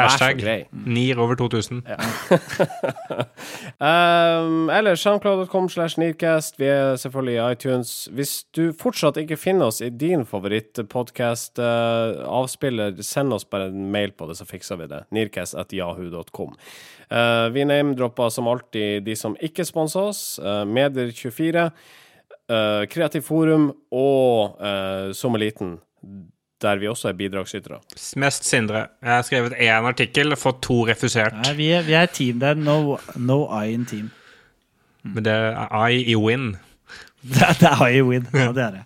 Hashtag. 0.00 0.66
NIR 0.72 1.20
over 1.20 1.36
2000. 1.36 1.84
Um, 3.80 4.68
eller 4.68 4.92
soundcloud.com 4.94 5.68
slash 5.72 5.96
nearcast. 5.98 6.58
Vi 6.60 6.66
er 6.68 6.96
selvfølgelig 7.00 7.34
i 7.34 7.52
iTunes. 7.52 8.08
Hvis 8.12 8.44
du 8.56 8.72
fortsatt 8.76 9.16
ikke 9.22 9.36
finner 9.40 9.66
oss 9.70 9.80
i 9.80 9.88
din 9.88 10.26
favorittpodkast-avspiller, 10.28 13.00
send 13.02 13.32
oss 13.32 13.44
bare 13.48 13.66
en 13.70 13.92
mail 13.92 14.10
på 14.12 14.26
det, 14.28 14.36
så 14.36 14.44
fikser 14.44 14.76
vi 14.82 14.86
det. 14.90 15.00
nearcast.yahoo.com. 15.16 16.50
Uh, 17.10 17.48
vi 17.54 17.64
name-dropper 17.64 18.28
som 18.28 18.48
alltid 18.52 19.02
de 19.08 19.16
som 19.16 19.36
ikke 19.40 19.64
sponser 19.64 20.00
oss. 20.12 20.38
Uh, 20.42 20.64
Medier24, 20.68 21.70
uh, 22.52 22.84
Kreativ 22.92 23.22
Forum 23.26 23.72
og 23.90 24.60
uh, 24.60 25.12
Sommerliten. 25.16 25.78
Der 26.62 26.76
vi 26.80 26.88
også 26.90 27.08
er 27.10 27.16
bidragsytere. 27.18 27.78
Mest 28.20 28.44
Sindre. 28.48 28.86
Jeg 29.02 29.10
har 29.14 29.22
skrevet 29.26 29.54
én 29.58 29.86
artikkel, 29.88 30.36
fått 30.36 30.60
to 30.66 30.82
refusert. 30.88 31.34
Nei, 31.44 31.54
vi 31.58 31.68
er, 31.76 31.82
vi 31.86 31.96
er 31.96 32.06
team. 32.12 32.38
Det 32.42 32.48
er 32.52 32.60
no, 32.60 32.98
no 33.16 33.38
I 33.62 33.72
in 33.74 33.86
team. 33.88 34.10
Men 35.02 35.24
det 35.24 35.32
er 35.32 35.88
I 35.88 36.02
i 36.12 36.16
win. 36.20 36.52
Det 37.22 37.42
er, 37.44 37.52
det 37.60 37.68
er 37.68 37.86
I 37.98 38.00
win. 38.02 38.26
Ja, 38.32 38.46
det 38.56 38.62
er 38.64 38.70
det. 38.78 38.84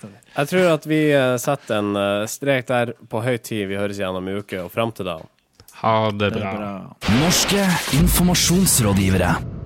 det, 0.00 0.08
er 0.08 0.12
det. 0.12 0.20
Jeg 0.36 0.48
tror 0.48 0.70
at 0.72 0.86
vi 0.88 1.00
eh, 1.12 1.34
setter 1.40 1.78
en 1.82 1.96
eh, 2.00 2.22
strek 2.32 2.66
der 2.70 2.94
på 3.12 3.20
høy 3.24 3.36
tid. 3.44 3.66
Vi 3.68 3.76
høres 3.76 4.00
igjen 4.00 4.16
om 4.16 4.28
en 4.32 4.40
uke, 4.40 4.62
og 4.64 4.72
fram 4.72 4.92
til 4.96 5.04
da 5.08 5.18
Ha 5.82 6.10
det 6.16 6.30
Det 6.32 6.40
bra. 6.40 6.54
bra. 6.56 6.72
Norske 7.20 7.60
informasjonsrådgivere. 8.00 9.63